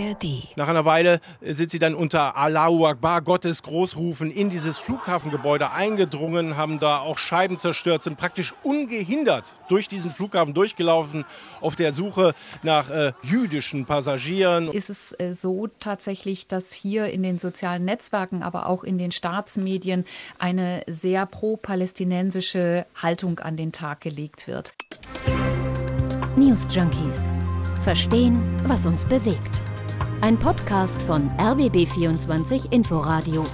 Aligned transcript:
ARD. 0.00 0.56
Nach 0.56 0.68
einer 0.68 0.84
Weile 0.84 1.20
sind 1.40 1.70
sie 1.70 1.78
dann 1.78 1.94
unter 1.94 2.36
Allahu 2.36 2.86
Akbar, 2.86 3.22
Gottes 3.22 3.62
Großrufen, 3.62 4.30
in 4.30 4.50
dieses 4.50 4.78
Flughafengebäude 4.78 5.70
eingedrungen, 5.70 6.56
haben 6.56 6.78
da 6.78 6.98
auch 6.98 7.18
Scheiben 7.18 7.58
zerstört, 7.58 8.02
sind 8.02 8.16
praktisch 8.16 8.54
ungehindert 8.62 9.52
durch 9.68 9.88
diesen 9.88 10.10
Flughafen 10.10 10.54
durchgelaufen, 10.54 11.24
auf 11.60 11.76
der 11.76 11.92
Suche 11.92 12.34
nach 12.62 12.90
äh, 12.90 13.12
jüdischen 13.22 13.86
Passagieren. 13.86 14.70
Ist 14.72 14.90
es 14.90 15.14
äh, 15.18 15.34
so 15.34 15.68
tatsächlich, 15.78 16.48
dass 16.48 16.72
hier 16.72 17.06
in 17.06 17.22
den 17.22 17.38
sozialen 17.38 17.84
Netzwerken, 17.84 18.42
aber 18.42 18.66
auch 18.66 18.84
in 18.84 18.98
den 18.98 19.10
Staatsmedien 19.10 20.04
eine 20.38 20.82
sehr 20.86 21.26
pro-palästinensische 21.26 22.86
Haltung 23.00 23.38
an 23.40 23.56
den 23.56 23.72
Tag 23.72 24.00
gelegt 24.00 24.46
wird? 24.46 24.72
News 26.36 26.66
Junkies. 26.70 27.32
Verstehen, 27.84 28.42
was 28.66 28.86
uns 28.86 29.04
bewegt. 29.04 29.60
Ein 30.22 30.38
Podcast 30.38 31.00
von 31.02 31.30
RBB24 31.38 32.70
Inforadio. 32.70 33.46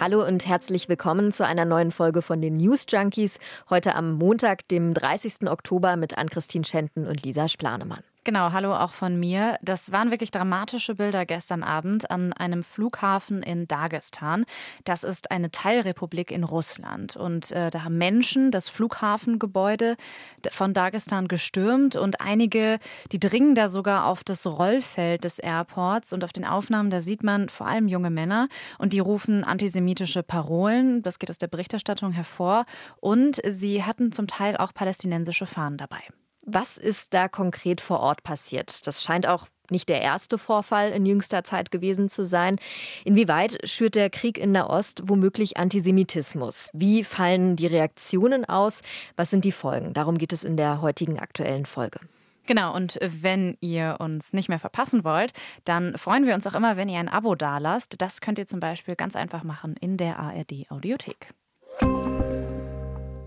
Hallo 0.00 0.26
und 0.26 0.46
herzlich 0.46 0.88
willkommen 0.88 1.32
zu 1.32 1.44
einer 1.44 1.66
neuen 1.66 1.90
Folge 1.90 2.22
von 2.22 2.40
den 2.40 2.56
News 2.56 2.86
Junkies. 2.88 3.38
Heute 3.68 3.94
am 3.94 4.14
Montag, 4.14 4.66
dem 4.68 4.94
30. 4.94 5.50
Oktober 5.50 5.96
mit 5.96 6.16
Ann-Christine 6.16 6.64
Schenten 6.64 7.06
und 7.06 7.22
Lisa 7.22 7.46
Splanemann. 7.46 8.04
Genau, 8.26 8.50
hallo 8.50 8.74
auch 8.74 8.90
von 8.90 9.20
mir. 9.20 9.56
Das 9.62 9.92
waren 9.92 10.10
wirklich 10.10 10.32
dramatische 10.32 10.96
Bilder 10.96 11.24
gestern 11.24 11.62
Abend 11.62 12.10
an 12.10 12.32
einem 12.32 12.64
Flughafen 12.64 13.40
in 13.40 13.68
Dagestan. 13.68 14.46
Das 14.82 15.04
ist 15.04 15.30
eine 15.30 15.52
Teilrepublik 15.52 16.32
in 16.32 16.42
Russland. 16.42 17.14
Und 17.14 17.52
äh, 17.52 17.70
da 17.70 17.84
haben 17.84 17.98
Menschen 17.98 18.50
das 18.50 18.68
Flughafengebäude 18.68 19.94
von 20.50 20.74
Dagestan 20.74 21.28
gestürmt 21.28 21.94
und 21.94 22.20
einige, 22.20 22.80
die 23.12 23.20
dringen 23.20 23.54
da 23.54 23.68
sogar 23.68 24.06
auf 24.06 24.24
das 24.24 24.44
Rollfeld 24.44 25.22
des 25.22 25.38
Airports. 25.38 26.12
Und 26.12 26.24
auf 26.24 26.32
den 26.32 26.44
Aufnahmen, 26.44 26.90
da 26.90 27.02
sieht 27.02 27.22
man 27.22 27.48
vor 27.48 27.68
allem 27.68 27.86
junge 27.86 28.10
Männer 28.10 28.48
und 28.78 28.92
die 28.92 28.98
rufen 28.98 29.44
antisemitische 29.44 30.24
Parolen. 30.24 31.00
Das 31.02 31.20
geht 31.20 31.30
aus 31.30 31.38
der 31.38 31.46
Berichterstattung 31.46 32.10
hervor. 32.10 32.64
Und 32.96 33.40
sie 33.46 33.84
hatten 33.84 34.10
zum 34.10 34.26
Teil 34.26 34.56
auch 34.56 34.74
palästinensische 34.74 35.46
Fahnen 35.46 35.76
dabei. 35.76 36.02
Was 36.48 36.76
ist 36.76 37.12
da 37.12 37.26
konkret 37.26 37.80
vor 37.80 37.98
Ort 37.98 38.22
passiert? 38.22 38.86
Das 38.86 39.02
scheint 39.02 39.26
auch 39.26 39.48
nicht 39.68 39.88
der 39.88 40.00
erste 40.00 40.38
Vorfall 40.38 40.92
in 40.92 41.04
jüngster 41.04 41.42
Zeit 41.42 41.72
gewesen 41.72 42.08
zu 42.08 42.24
sein. 42.24 42.60
Inwieweit 43.04 43.58
schürt 43.68 43.96
der 43.96 44.10
Krieg 44.10 44.38
in 44.38 44.52
Nahost 44.52 45.02
womöglich 45.06 45.56
Antisemitismus? 45.56 46.70
Wie 46.72 47.02
fallen 47.02 47.56
die 47.56 47.66
Reaktionen 47.66 48.44
aus? 48.44 48.82
Was 49.16 49.30
sind 49.30 49.44
die 49.44 49.50
Folgen? 49.50 49.92
Darum 49.92 50.18
geht 50.18 50.32
es 50.32 50.44
in 50.44 50.56
der 50.56 50.80
heutigen 50.82 51.18
aktuellen 51.18 51.66
Folge. 51.66 51.98
Genau, 52.46 52.72
und 52.76 52.96
wenn 53.02 53.56
ihr 53.60 53.96
uns 53.98 54.32
nicht 54.32 54.48
mehr 54.48 54.60
verpassen 54.60 55.02
wollt, 55.02 55.32
dann 55.64 55.98
freuen 55.98 56.26
wir 56.26 56.34
uns 56.36 56.46
auch 56.46 56.54
immer, 56.54 56.76
wenn 56.76 56.88
ihr 56.88 57.00
ein 57.00 57.08
Abo 57.08 57.34
dalasst. 57.34 58.00
Das 58.00 58.20
könnt 58.20 58.38
ihr 58.38 58.46
zum 58.46 58.60
Beispiel 58.60 58.94
ganz 58.94 59.16
einfach 59.16 59.42
machen 59.42 59.74
in 59.80 59.96
der 59.96 60.20
ARD 60.20 60.70
Audiothek. 60.70 61.26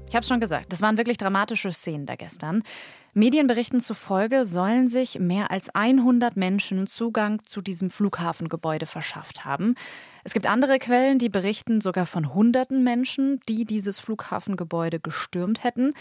Ich 0.10 0.16
habe 0.16 0.24
es 0.24 0.28
schon 0.28 0.40
gesagt, 0.40 0.72
das 0.74 0.82
waren 0.82 0.98
wirklich 0.98 1.18
dramatische 1.18 1.72
Szenen 1.72 2.08
da 2.08 2.16
gestern. 2.16 2.64
Medienberichten 3.14 3.80
zufolge 3.82 4.46
sollen 4.46 4.88
sich 4.88 5.20
mehr 5.20 5.52
als 5.52 5.74
100 5.74 6.38
Menschen 6.38 6.86
Zugang 6.88 7.44
zu 7.44 7.62
diesem 7.62 7.90
Flughafengebäude 7.90 8.86
verschafft 8.86 9.46
haben. 9.46 9.76
Es 10.24 10.34
gibt 10.34 10.48
andere 10.48 10.78
Quellen, 10.78 11.18
die 11.18 11.30
berichten 11.30 11.82
sogar 11.82 12.06
von 12.06 12.34
hunderten 12.34 12.84
Menschen, 12.84 13.40
die 13.50 13.66
dieses 13.66 14.00
Flughafengebäude 14.00 15.00
gestürmt 15.00 15.64
hätten. 15.64 15.94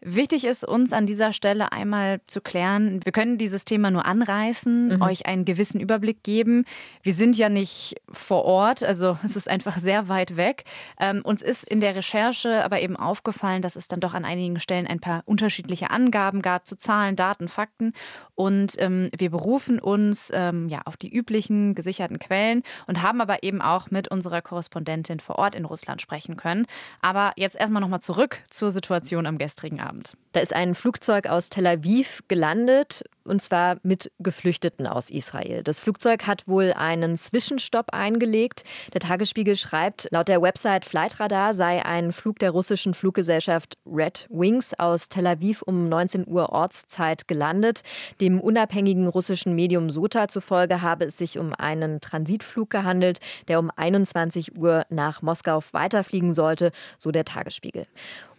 Wichtig 0.00 0.44
ist 0.44 0.64
uns 0.64 0.92
an 0.92 1.06
dieser 1.06 1.32
Stelle 1.32 1.72
einmal 1.72 2.20
zu 2.28 2.40
klären, 2.40 3.00
wir 3.04 3.10
können 3.10 3.36
dieses 3.36 3.64
Thema 3.64 3.90
nur 3.90 4.06
anreißen, 4.06 4.96
mhm. 4.96 5.02
euch 5.02 5.26
einen 5.26 5.44
gewissen 5.44 5.80
Überblick 5.80 6.22
geben. 6.22 6.66
Wir 7.02 7.12
sind 7.12 7.36
ja 7.36 7.48
nicht 7.48 7.96
vor 8.08 8.44
Ort, 8.44 8.84
also 8.84 9.18
es 9.24 9.34
ist 9.34 9.48
einfach 9.48 9.78
sehr 9.78 10.06
weit 10.06 10.36
weg. 10.36 10.64
Ähm, 11.00 11.22
uns 11.24 11.42
ist 11.42 11.64
in 11.64 11.80
der 11.80 11.96
Recherche 11.96 12.64
aber 12.64 12.80
eben 12.80 12.96
aufgefallen, 12.96 13.60
dass 13.60 13.74
es 13.74 13.88
dann 13.88 13.98
doch 13.98 14.14
an 14.14 14.24
einigen 14.24 14.60
Stellen 14.60 14.86
ein 14.86 15.00
paar 15.00 15.22
unterschiedliche 15.26 15.90
Angaben 15.90 16.42
gab 16.42 16.68
zu 16.68 16.76
Zahlen, 16.76 17.16
Daten, 17.16 17.48
Fakten. 17.48 17.92
Und 18.36 18.74
ähm, 18.78 19.08
wir 19.18 19.30
berufen 19.30 19.80
uns 19.80 20.30
ähm, 20.32 20.68
ja 20.68 20.82
auf 20.84 20.96
die 20.96 21.12
üblichen 21.12 21.74
gesicherten 21.74 22.20
Quellen 22.20 22.62
und 22.86 23.02
haben 23.02 23.20
aber 23.20 23.42
eben 23.42 23.60
auch 23.60 23.90
mit 23.90 24.06
unserer 24.06 24.42
Korrespondentin 24.42 25.18
vor 25.18 25.40
Ort 25.40 25.56
in 25.56 25.64
Russland 25.64 26.00
sprechen 26.00 26.36
können. 26.36 26.66
Aber 27.02 27.32
jetzt 27.34 27.56
erstmal 27.56 27.80
nochmal 27.80 28.00
zurück 28.00 28.38
zur 28.48 28.70
Situation 28.70 29.26
am 29.26 29.38
gestrigen 29.38 29.80
Abend. 29.80 29.87
Abend. 29.88 30.12
Da 30.32 30.40
ist 30.40 30.54
ein 30.54 30.74
Flugzeug 30.74 31.26
aus 31.26 31.48
Tel 31.48 31.66
Aviv 31.66 32.22
gelandet, 32.28 33.02
und 33.24 33.42
zwar 33.42 33.78
mit 33.82 34.10
Geflüchteten 34.18 34.86
aus 34.86 35.10
Israel. 35.10 35.62
Das 35.62 35.80
Flugzeug 35.80 36.26
hat 36.26 36.46
wohl 36.46 36.72
einen 36.74 37.16
Zwischenstopp 37.16 37.92
eingelegt. 37.92 38.62
Der 38.92 39.00
Tagesspiegel 39.00 39.56
schreibt, 39.56 40.08
laut 40.10 40.28
der 40.28 40.42
Website 40.42 40.84
Flightradar 40.84 41.54
sei 41.54 41.84
ein 41.84 42.12
Flug 42.12 42.38
der 42.38 42.50
russischen 42.50 42.94
Fluggesellschaft 42.94 43.78
Red 43.86 44.26
Wings 44.30 44.78
aus 44.78 45.08
Tel 45.08 45.26
Aviv 45.26 45.62
um 45.62 45.88
19 45.88 46.26
Uhr 46.28 46.50
Ortszeit 46.50 47.26
gelandet. 47.26 47.82
Dem 48.20 48.40
unabhängigen 48.40 49.08
russischen 49.08 49.54
Medium 49.54 49.90
Sota 49.90 50.28
zufolge 50.28 50.82
habe 50.82 51.06
es 51.06 51.18
sich 51.18 51.38
um 51.38 51.54
einen 51.54 52.00
Transitflug 52.00 52.70
gehandelt, 52.70 53.20
der 53.48 53.58
um 53.58 53.70
21 53.74 54.56
Uhr 54.56 54.84
nach 54.90 55.22
Moskau 55.22 55.62
weiterfliegen 55.72 56.32
sollte, 56.32 56.70
so 56.98 57.10
der 57.10 57.24
Tagesspiegel. 57.24 57.86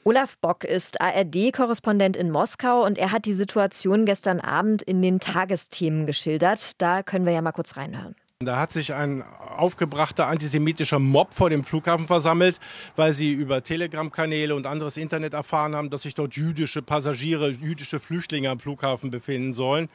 Olaf 0.05 0.37
Bock 0.37 0.63
ist 0.63 1.01
ARD-Korrespondent 1.01 2.15
in 2.15 2.31
Moskau 2.31 2.85
und 2.85 2.97
er 2.97 3.11
hat 3.11 3.25
die 3.25 3.33
Situation 3.33 4.05
gestern 4.05 4.39
Abend 4.39 4.81
in 4.81 5.01
den 5.01 5.19
Tagesthemen 5.19 6.05
geschildert. 6.05 6.81
Da 6.81 7.03
können 7.03 7.25
wir 7.25 7.33
ja 7.33 7.41
mal 7.41 7.51
kurz 7.51 7.75
reinhören. 7.75 8.15
Da 8.41 8.57
hat 8.57 8.71
sich 8.71 8.93
ein 8.93 9.21
aufgebrachter 9.57 10.27
antisemitischer 10.27 10.97
Mob 10.97 11.33
vor 11.33 11.49
dem 11.49 11.65
Flughafen 11.65 12.07
versammelt, 12.07 12.61
weil 12.95 13.11
sie 13.11 13.33
über 13.33 13.61
Telegram-Kanäle 13.61 14.55
und 14.55 14.65
anderes 14.65 14.95
Internet 14.95 15.33
erfahren 15.33 15.75
haben, 15.75 15.89
dass 15.89 16.03
sich 16.03 16.16
dort 16.16 16.37
jüdische 16.37 16.81
Passagiere, 16.81 17.49
jüdische 17.49 17.99
Flüchtlinge 17.99 18.49
am 18.49 18.61
Flughafen 18.61 19.11
befinden 19.11 19.51
sollen. 19.51 19.89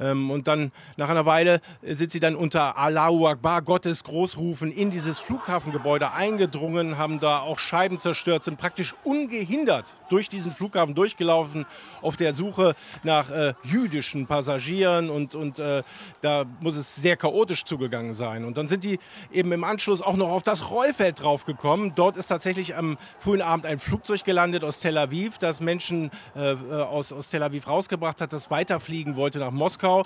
Ähm, 0.00 0.30
und 0.30 0.48
dann 0.48 0.72
nach 0.96 1.08
einer 1.08 1.26
Weile 1.26 1.60
sind 1.82 2.10
sie 2.10 2.20
dann 2.20 2.36
unter 2.36 2.76
Allahu 2.76 3.26
Akbar, 3.26 3.62
Gottes 3.62 4.04
Großrufen, 4.04 4.70
in 4.70 4.90
dieses 4.90 5.18
Flughafengebäude 5.18 6.12
eingedrungen, 6.12 6.98
haben 6.98 7.20
da 7.20 7.40
auch 7.40 7.58
Scheiben 7.58 7.98
zerstört, 7.98 8.44
sind 8.44 8.58
praktisch 8.58 8.94
ungehindert 9.04 9.94
durch 10.08 10.28
diesen 10.28 10.52
Flughafen 10.52 10.94
durchgelaufen 10.94 11.66
auf 12.02 12.16
der 12.16 12.32
Suche 12.32 12.74
nach 13.02 13.30
äh, 13.30 13.54
jüdischen 13.64 14.26
Passagieren 14.26 15.10
und, 15.10 15.34
und 15.34 15.58
äh, 15.58 15.82
da 16.20 16.44
muss 16.60 16.76
es 16.76 16.94
sehr 16.94 17.16
chaotisch 17.16 17.64
zugegangen 17.64 18.14
sein. 18.14 18.44
Und 18.44 18.56
dann 18.56 18.68
sind 18.68 18.84
die 18.84 18.98
eben 19.32 19.52
im 19.52 19.64
Anschluss 19.64 20.02
auch 20.02 20.16
noch 20.16 20.28
auf 20.28 20.42
das 20.42 20.70
Rollfeld 20.70 21.22
draufgekommen. 21.22 21.92
Dort 21.96 22.16
ist 22.16 22.28
tatsächlich 22.28 22.76
am 22.76 22.98
frühen 23.18 23.42
Abend 23.42 23.66
ein 23.66 23.78
Flugzeug 23.78 24.24
gelandet 24.24 24.64
aus 24.64 24.80
Tel 24.80 24.96
Aviv, 24.98 25.38
das 25.38 25.60
Menschen 25.60 26.10
äh, 26.34 26.54
aus, 26.54 27.12
aus 27.12 27.30
Tel 27.30 27.42
Aviv 27.42 27.66
rausgebracht 27.66 28.20
hat, 28.20 28.32
das 28.32 28.50
weiterfliegen 28.50 29.16
wollte 29.16 29.38
nach 29.38 29.50
Moskau. 29.50 29.85
Moskau. 29.86 30.02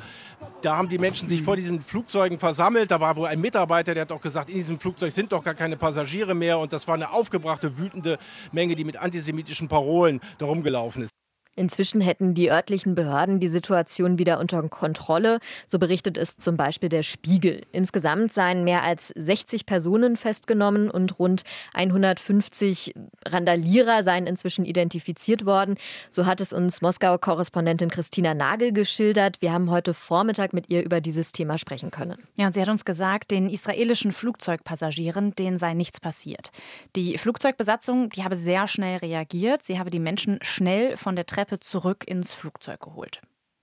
Da 0.62 0.76
haben 0.76 0.88
die 0.88 0.98
Menschen 0.98 1.28
sich 1.28 1.42
vor 1.42 1.56
diesen 1.56 1.80
Flugzeugen 1.80 2.38
versammelt. 2.38 2.90
Da 2.90 3.00
war 3.00 3.16
wohl 3.16 3.26
ein 3.26 3.40
Mitarbeiter, 3.40 3.94
der 3.94 4.02
hat 4.02 4.12
auch 4.12 4.20
gesagt, 4.20 4.48
in 4.48 4.56
diesem 4.56 4.78
Flugzeug 4.78 5.12
sind 5.12 5.32
doch 5.32 5.42
gar 5.42 5.54
keine 5.54 5.76
Passagiere 5.76 6.34
mehr. 6.34 6.58
Und 6.58 6.72
das 6.72 6.86
war 6.86 6.94
eine 6.94 7.10
aufgebrachte, 7.10 7.78
wütende 7.78 8.18
Menge, 8.52 8.74
die 8.74 8.84
mit 8.84 8.96
antisemitischen 8.96 9.68
Parolen 9.68 10.20
darum 10.38 10.62
gelaufen 10.62 11.02
ist. 11.02 11.19
Inzwischen 11.60 12.00
hätten 12.00 12.32
die 12.32 12.50
örtlichen 12.50 12.94
Behörden 12.94 13.38
die 13.38 13.48
Situation 13.48 14.18
wieder 14.18 14.38
unter 14.40 14.66
Kontrolle. 14.70 15.40
So 15.66 15.78
berichtet 15.78 16.16
es 16.16 16.38
zum 16.38 16.56
Beispiel 16.56 16.88
der 16.88 17.02
Spiegel. 17.02 17.60
Insgesamt 17.70 18.32
seien 18.32 18.64
mehr 18.64 18.82
als 18.82 19.08
60 19.08 19.66
Personen 19.66 20.16
festgenommen 20.16 20.90
und 20.90 21.18
rund 21.18 21.42
150 21.74 22.94
Randalierer 23.26 24.02
seien 24.02 24.26
inzwischen 24.26 24.64
identifiziert 24.64 25.44
worden. 25.44 25.74
So 26.08 26.24
hat 26.24 26.40
es 26.40 26.54
uns 26.54 26.80
Moskauer 26.80 27.20
Korrespondentin 27.20 27.90
Christina 27.90 28.32
Nagel 28.32 28.72
geschildert. 28.72 29.42
Wir 29.42 29.52
haben 29.52 29.70
heute 29.70 29.92
Vormittag 29.92 30.54
mit 30.54 30.70
ihr 30.70 30.82
über 30.82 31.02
dieses 31.02 31.32
Thema 31.32 31.58
sprechen 31.58 31.90
können. 31.90 32.16
Ja, 32.38 32.46
und 32.46 32.54
sie 32.54 32.62
hat 32.62 32.70
uns 32.70 32.86
gesagt, 32.86 33.32
den 33.32 33.50
israelischen 33.50 34.12
Flugzeugpassagieren, 34.12 35.34
denen 35.34 35.58
sei 35.58 35.74
nichts 35.74 36.00
passiert. 36.00 36.52
Die 36.96 37.18
Flugzeugbesatzung, 37.18 38.08
die 38.08 38.24
habe 38.24 38.36
sehr 38.36 38.66
schnell 38.66 38.96
reagiert. 38.96 39.62
Sie 39.62 39.78
habe 39.78 39.90
die 39.90 39.98
Menschen 39.98 40.38
schnell 40.40 40.96
von 40.96 41.16
der 41.16 41.26
Treppe 41.26 41.49
Treppe 41.50 41.60
zurück 41.60 42.04
ins 42.06 42.32
Flugzeug 42.32 42.80
geholt. 42.80 43.20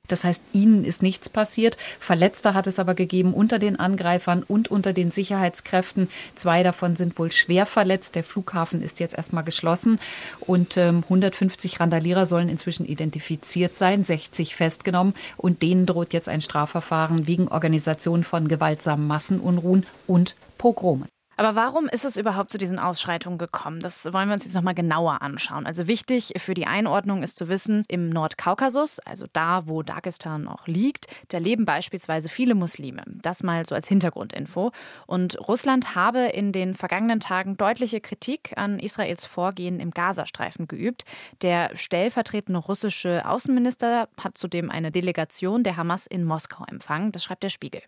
Das 0.10 0.24
heißt, 0.24 0.42
ihnen 0.54 0.86
ist 0.86 1.04
nichts 1.04 1.28
passiert. 1.28 1.78
Verletzte 2.00 2.54
hat 2.54 2.66
es 2.66 2.80
aber 2.80 2.96
gegeben 2.96 3.34
unter 3.34 3.60
den 3.60 3.78
Angreifern 3.78 4.44
und 4.44 4.70
unter 4.72 4.94
den 4.94 5.12
Sicherheitskräften. 5.12 6.10
Zwei 6.34 6.64
davon 6.64 6.96
sind 6.96 7.20
wohl 7.20 7.30
schwer 7.30 7.66
verletzt. 7.66 8.16
Der 8.16 8.24
Flughafen 8.24 8.82
ist 8.82 9.02
jetzt 9.02 9.18
erstmal 9.18 9.44
geschlossen 9.44 10.00
und 10.40 10.78
ähm, 10.78 11.04
150 11.04 11.82
Randalierer 11.82 12.26
sollen 12.26 12.48
inzwischen 12.48 12.86
identifiziert 12.86 13.76
sein, 13.76 14.04
60 14.04 14.56
festgenommen 14.56 15.14
und 15.36 15.62
denen 15.62 15.86
droht 15.86 16.14
jetzt 16.14 16.30
ein 16.30 16.42
Strafverfahren 16.42 17.28
wegen 17.28 17.50
Organisation 17.50 18.24
von 18.24 18.48
gewaltsamen 18.48 19.08
Massenunruhen 19.08 19.86
und 20.08 20.36
Pogromen. 20.58 21.08
Aber 21.38 21.54
warum 21.54 21.88
ist 21.88 22.04
es 22.04 22.18
überhaupt 22.18 22.52
zu 22.52 22.58
diesen 22.58 22.80
Ausschreitungen 22.80 23.38
gekommen? 23.38 23.80
Das 23.80 24.12
wollen 24.12 24.28
wir 24.28 24.34
uns 24.34 24.44
jetzt 24.44 24.56
nochmal 24.56 24.74
genauer 24.74 25.22
anschauen. 25.22 25.68
Also 25.68 25.88
wichtig 25.88 26.34
für 26.38 26.56
die 26.56 26.66
Einordnung 26.66 27.22
ist 27.22 27.38
zu 27.38 27.48
wissen, 27.48 27.86
im 27.88 28.10
Nordkaukasus, 28.10 29.00
also 29.00 29.28
da, 29.34 29.68
wo 29.68 29.84
Dagestan 29.84 30.48
auch 30.48 30.66
liegt, 30.66 31.06
da 31.30 31.38
leben 31.38 31.66
beispielsweise 31.66 32.28
viele 32.28 32.56
Muslime. 32.56 33.04
Das 33.06 33.44
mal 33.44 33.66
so 33.68 33.76
als 33.76 33.88
Hintergrundinfo. 33.88 34.72
Und 35.06 35.38
Russland 35.48 35.94
habe 35.94 36.26
in 36.26 36.52
den 36.52 36.74
vergangenen 36.74 37.20
Tagen 37.20 37.56
deutliche 37.56 38.02
Kritik 38.02 38.54
an 38.56 38.80
Israels 38.80 39.24
Vorgehen 39.24 39.80
im 39.80 39.92
Gazastreifen 39.92 40.68
geübt. 40.68 41.06
Der 41.44 41.70
stellvertretende 41.76 42.60
russische 42.60 43.30
Außenminister 43.30 44.10
hat 44.20 44.40
zudem 44.40 44.72
eine 44.72 44.92
Delegation 44.92 45.64
der 45.64 45.78
Hamas 45.78 46.08
in 46.08 46.24
Moskau 46.24 46.66
empfangen. 46.66 47.12
Das 47.12 47.24
schreibt 47.24 47.44
der 47.44 47.50
Spiegel. 47.50 47.82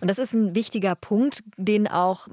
Und 0.00 0.08
das 0.08 0.18
ist 0.18 0.32
ein 0.32 0.54
wichtiger 0.54 0.94
Punkt, 0.94 1.42
den 1.58 1.88
auch 1.88 2.28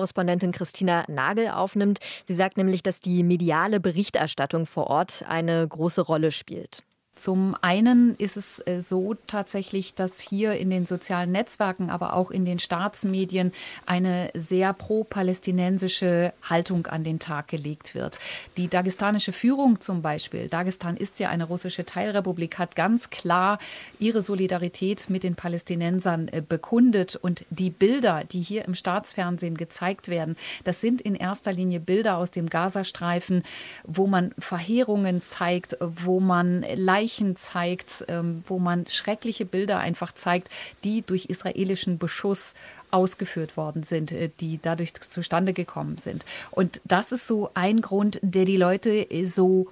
Moskau-Korrespondentin 0.00 0.52
Christina 0.52 1.04
Nagel 1.08 1.48
aufnimmt. 1.48 1.98
Sie 2.24 2.34
sagt 2.34 2.56
nämlich, 2.56 2.82
dass 2.82 3.00
die 3.00 3.22
mediale 3.22 3.80
Berichterstattung 3.80 4.66
vor 4.66 4.88
Ort 4.88 5.24
eine 5.28 5.66
große 5.66 6.00
Rolle 6.00 6.30
spielt. 6.30 6.82
Zum 7.20 7.54
einen 7.60 8.14
ist 8.16 8.38
es 8.38 8.66
äh, 8.66 8.80
so 8.80 9.14
tatsächlich, 9.26 9.94
dass 9.94 10.20
hier 10.20 10.54
in 10.54 10.70
den 10.70 10.86
sozialen 10.86 11.32
Netzwerken, 11.32 11.90
aber 11.90 12.14
auch 12.14 12.30
in 12.30 12.46
den 12.46 12.58
Staatsmedien 12.58 13.52
eine 13.84 14.30
sehr 14.32 14.72
pro-palästinensische 14.72 16.32
Haltung 16.42 16.86
an 16.86 17.04
den 17.04 17.18
Tag 17.18 17.48
gelegt 17.48 17.94
wird. 17.94 18.18
Die 18.56 18.68
dagestanische 18.68 19.34
Führung 19.34 19.82
zum 19.82 20.00
Beispiel, 20.00 20.48
Dagestan 20.48 20.96
ist 20.96 21.18
ja 21.18 21.28
eine 21.28 21.44
russische 21.44 21.84
Teilrepublik, 21.84 22.58
hat 22.58 22.74
ganz 22.74 23.10
klar 23.10 23.58
ihre 23.98 24.22
Solidarität 24.22 25.10
mit 25.10 25.22
den 25.22 25.34
Palästinensern 25.34 26.28
äh, 26.28 26.40
bekundet. 26.40 27.16
Und 27.16 27.44
die 27.50 27.68
Bilder, 27.68 28.24
die 28.24 28.40
hier 28.40 28.64
im 28.64 28.74
Staatsfernsehen 28.74 29.58
gezeigt 29.58 30.08
werden, 30.08 30.36
das 30.64 30.80
sind 30.80 31.02
in 31.02 31.16
erster 31.16 31.52
Linie 31.52 31.80
Bilder 31.80 32.16
aus 32.16 32.30
dem 32.30 32.48
Gazastreifen, 32.48 33.42
wo 33.84 34.06
man 34.06 34.34
Verheerungen 34.38 35.20
zeigt, 35.20 35.76
wo 35.82 36.18
man 36.18 36.64
leicht 36.76 37.09
Leichen 37.10 37.36
zeigt, 37.36 38.04
ähm, 38.08 38.44
wo 38.46 38.58
man 38.58 38.86
schreckliche 38.86 39.44
Bilder 39.44 39.78
einfach 39.78 40.12
zeigt, 40.12 40.48
die 40.84 41.02
durch 41.02 41.26
israelischen 41.26 41.98
Beschuss 41.98 42.54
ausgeführt 42.90 43.56
worden 43.56 43.82
sind, 43.82 44.12
äh, 44.12 44.30
die 44.40 44.60
dadurch 44.62 44.94
zustande 44.94 45.52
gekommen 45.52 45.98
sind. 45.98 46.24
Und 46.50 46.80
das 46.84 47.10
ist 47.12 47.26
so 47.26 47.50
ein 47.54 47.80
Grund, 47.80 48.20
der 48.22 48.44
die 48.44 48.56
Leute 48.56 49.06
so 49.24 49.68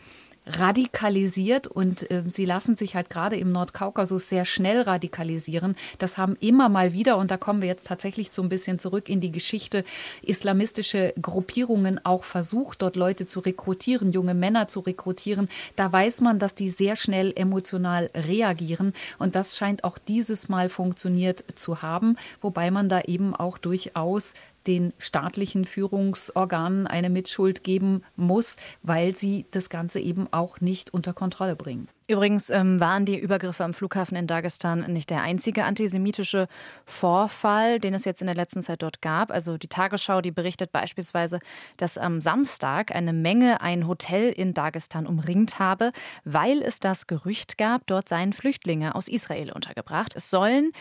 radikalisiert 0.49 1.67
und 1.67 2.11
äh, 2.11 2.25
sie 2.29 2.45
lassen 2.45 2.77
sich 2.77 2.95
halt 2.95 3.11
gerade 3.11 3.37
im 3.37 3.53
Nordkaukasus 3.53 4.29
sehr 4.29 4.45
schnell 4.45 4.83
radikalisieren. 4.83 5.77
Das 5.99 6.17
haben 6.17 6.37
immer 6.41 6.69
mal 6.69 6.93
wieder, 6.93 7.17
und 7.19 7.31
da 7.31 7.37
kommen 7.37 7.61
wir 7.61 7.69
jetzt 7.69 7.87
tatsächlich 7.87 8.33
so 8.33 8.43
ein 8.43 8.49
bisschen 8.49 8.79
zurück 8.79 9.09
in 9.09 9.21
die 9.21 9.33
Geschichte, 9.33 9.85
islamistische 10.23 11.13
Gruppierungen 11.21 12.01
auch 12.05 12.25
versucht, 12.25 12.83
dort 12.83 12.97
Leute 12.97 13.27
zu 13.27 13.41
rekrutieren, 13.41 14.13
junge 14.13 14.35
Männer 14.35 14.69
zu 14.69 14.81
rekrutieren. 14.81 15.49
Da 15.77 15.93
weiß 15.93 16.21
man, 16.23 16.39
dass 16.39 16.55
die 16.55 16.71
sehr 16.71 16.97
schnell 16.97 17.33
emotional 17.37 18.11
reagieren 18.15 18.95
und 19.19 19.35
das 19.35 19.57
scheint 19.57 19.85
auch 19.85 19.99
dieses 19.99 20.49
Mal 20.49 20.69
funktioniert 20.69 21.45
zu 21.55 21.83
haben, 21.83 22.17
wobei 22.41 22.71
man 22.71 22.89
da 22.89 23.03
eben 23.03 23.35
auch 23.35 23.59
durchaus 23.59 24.35
den 24.69 24.93
staatlichen 24.99 25.65
Führungsorganen 25.65 26.87
eine 26.87 27.11
Mitschuld 27.11 27.65
geben 27.65 28.03
muss, 28.15 28.57
weil 28.83 29.17
sie 29.17 29.47
das 29.51 29.71
Ganze 29.71 29.99
eben 29.99 30.29
auch 30.31 30.61
nicht 30.61 30.93
unter 30.93 31.15
Kontrolle 31.15 31.57
bringen. 31.57 31.89
Übrigens 32.11 32.49
ähm, 32.49 32.81
waren 32.81 33.05
die 33.05 33.19
Übergriffe 33.19 33.65
am 33.65 33.75
Flughafen 33.75 34.17
in 34.17 34.27
Dagestan 34.27 34.91
nicht 34.91 35.11
der 35.11 35.23
einzige 35.23 35.65
antisemitische 35.65 36.49
Vorfall, 36.87 37.81
den 37.81 37.93
es 37.93 38.07
jetzt 38.07 38.23
in 38.23 38.27
der 38.27 38.35
letzten 38.37 38.63
Zeit 38.63 38.83
dort 38.83 39.03
gab. 39.03 39.31
Also 39.31 39.59
die 39.59 39.69
Tagesschau, 39.69 40.23
die 40.23 40.31
berichtet 40.31 40.73
beispielsweise, 40.73 41.39
dass 41.77 41.99
am 41.99 42.23
Samstag 42.23 42.95
eine 42.95 43.13
Menge 43.13 43.61
ein 43.61 43.87
Hotel 43.87 44.31
in 44.31 44.55
Dagestan 44.55 45.07
umringt 45.07 45.59
habe, 45.59 45.93
weil 46.25 46.63
es 46.63 46.81
das 46.81 47.07
Gerücht 47.07 47.59
gab, 47.59 47.87
dort 47.87 48.09
seien 48.09 48.33
Flüchtlinge 48.33 48.95
aus 48.95 49.09
Israel 49.09 49.53
untergebracht. 49.53 50.17
Es 50.17 50.31
sollen 50.31 50.73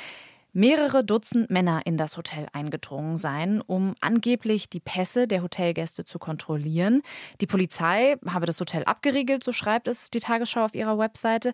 mehrere 0.53 1.03
Dutzend 1.03 1.49
Männer 1.49 1.81
in 1.85 1.97
das 1.97 2.17
Hotel 2.17 2.47
eingedrungen 2.53 3.17
sein, 3.17 3.61
um 3.61 3.95
angeblich 4.01 4.69
die 4.69 4.79
Pässe 4.79 5.27
der 5.27 5.43
Hotelgäste 5.43 6.05
zu 6.05 6.19
kontrollieren. 6.19 7.01
Die 7.41 7.47
Polizei 7.47 8.17
habe 8.27 8.45
das 8.45 8.59
Hotel 8.59 8.83
abgeriegelt, 8.83 9.43
so 9.43 9.51
schreibt 9.51 9.87
es 9.87 10.09
die 10.09 10.19
Tagesschau 10.19 10.65
auf 10.65 10.75
ihrer 10.75 10.97
Webseite. 10.97 11.53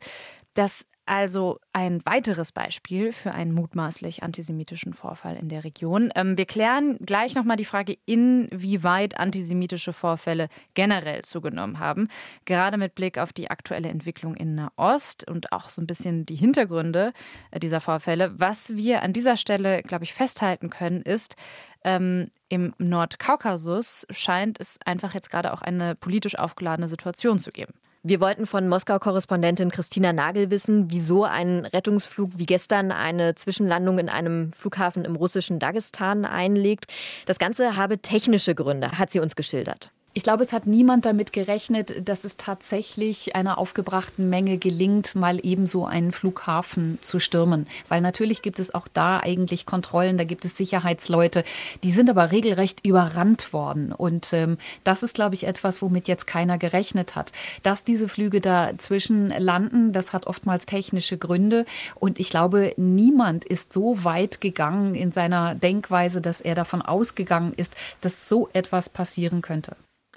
Das 0.53 0.87
also 1.05 1.59
ein 1.73 2.05
weiteres 2.05 2.51
Beispiel 2.51 3.11
für 3.11 3.33
einen 3.33 3.51
mutmaßlich 3.51 4.23
antisemitischen 4.23 4.93
Vorfall 4.93 5.35
in 5.35 5.49
der 5.49 5.63
Region. 5.63 6.11
Ähm, 6.15 6.37
wir 6.37 6.45
klären 6.45 6.97
gleich 6.99 7.35
nochmal 7.35 7.57
die 7.57 7.65
Frage, 7.65 7.97
inwieweit 8.05 9.19
antisemitische 9.19 9.93
Vorfälle 9.93 10.47
generell 10.73 11.23
zugenommen 11.23 11.79
haben. 11.79 12.07
Gerade 12.45 12.77
mit 12.77 12.95
Blick 12.95 13.17
auf 13.17 13.33
die 13.33 13.49
aktuelle 13.49 13.89
Entwicklung 13.89 14.35
in 14.35 14.55
Nahost 14.55 15.27
und 15.29 15.51
auch 15.51 15.69
so 15.69 15.81
ein 15.81 15.87
bisschen 15.87 16.25
die 16.25 16.35
Hintergründe 16.35 17.11
äh, 17.51 17.59
dieser 17.59 17.81
Vorfälle. 17.81 18.39
Was 18.39 18.75
wir 18.75 19.03
an 19.03 19.13
dieser 19.13 19.37
Stelle, 19.37 19.83
glaube 19.83 20.05
ich, 20.05 20.13
festhalten 20.13 20.69
können, 20.69 21.01
ist, 21.01 21.35
ähm, 21.83 22.31
im 22.49 22.73
Nordkaukasus 22.77 24.05
scheint 24.09 24.59
es 24.59 24.79
einfach 24.85 25.13
jetzt 25.13 25.29
gerade 25.29 25.53
auch 25.53 25.61
eine 25.61 25.95
politisch 25.95 26.37
aufgeladene 26.37 26.87
Situation 26.87 27.39
zu 27.39 27.51
geben. 27.51 27.73
Wir 28.05 28.19
wollten 28.19 28.45
von 28.45 28.67
Moskau-Korrespondentin 28.67 29.71
Christina 29.71 30.11
Nagel 30.11 30.49
wissen, 30.51 30.91
wieso 30.91 31.23
ein 31.23 31.65
Rettungsflug 31.65 32.31
wie 32.35 32.45
gestern 32.45 32.91
eine 32.91 33.35
Zwischenlandung 33.35 33.97
in 33.97 34.09
einem 34.09 34.51
Flughafen 34.51 35.05
im 35.05 35.15
russischen 35.15 35.57
Dagestan 35.57 36.25
einlegt. 36.25 36.87
Das 37.27 37.39
Ganze 37.39 37.77
habe 37.77 37.99
technische 37.99 38.55
Gründe, 38.55 38.99
hat 38.99 39.09
sie 39.09 39.21
uns 39.21 39.37
geschildert. 39.37 39.93
Ich 40.15 40.21
glaube, 40.21 40.43
es 40.43 40.53
hat 40.53 40.67
niemand 40.67 41.07
damit 41.07 41.33
gerechnet, 41.33 42.07
dass 42.07 42.23
es 42.23 42.37
tatsächlich 42.37 43.35
einer 43.35 43.57
aufgebrachten 43.57 44.29
Menge 44.29 44.59
gelingt, 44.59 45.15
mal 45.15 45.39
ebenso 45.41 45.87
einen 45.87 46.11
Flughafen 46.11 46.99
zu 47.01 47.17
stürmen. 47.17 47.65
Weil 47.89 48.01
natürlich 48.01 48.43
gibt 48.43 48.59
es 48.59 48.75
auch 48.75 48.87
da 48.87 49.19
eigentlich 49.21 49.65
Kontrollen, 49.65 50.19
da 50.19 50.23
gibt 50.23 50.45
es 50.45 50.55
Sicherheitsleute, 50.55 51.43
die 51.81 51.89
sind 51.89 52.11
aber 52.11 52.31
regelrecht 52.31 52.85
überrannt 52.85 53.53
worden. 53.53 53.91
Und 53.91 54.33
ähm, 54.33 54.59
das 54.83 55.01
ist, 55.01 55.15
glaube 55.15 55.33
ich, 55.33 55.47
etwas, 55.47 55.81
womit 55.81 56.07
jetzt 56.07 56.27
keiner 56.27 56.59
gerechnet 56.59 57.15
hat. 57.15 57.31
Dass 57.63 57.83
diese 57.83 58.07
Flüge 58.07 58.39
dazwischen 58.39 59.29
landen, 59.31 59.93
das 59.93 60.13
hat 60.13 60.27
oftmals 60.27 60.67
technische 60.67 61.17
Gründe. 61.17 61.65
Und 61.95 62.19
ich 62.19 62.29
glaube, 62.29 62.75
niemand 62.77 63.45
ist 63.45 63.73
so 63.73 64.03
weit 64.03 64.41
gegangen 64.41 64.93
in 64.93 65.11
seiner 65.11 65.55
Denkweise, 65.55 66.21
dass 66.21 66.39
er 66.39 66.53
davon 66.53 66.83
ausgegangen 66.83 67.53
ist, 67.57 67.73
dass 68.01 68.29
so 68.29 68.47
etwas 68.53 68.89
passieren 68.89 69.41
könnte. 69.41 69.75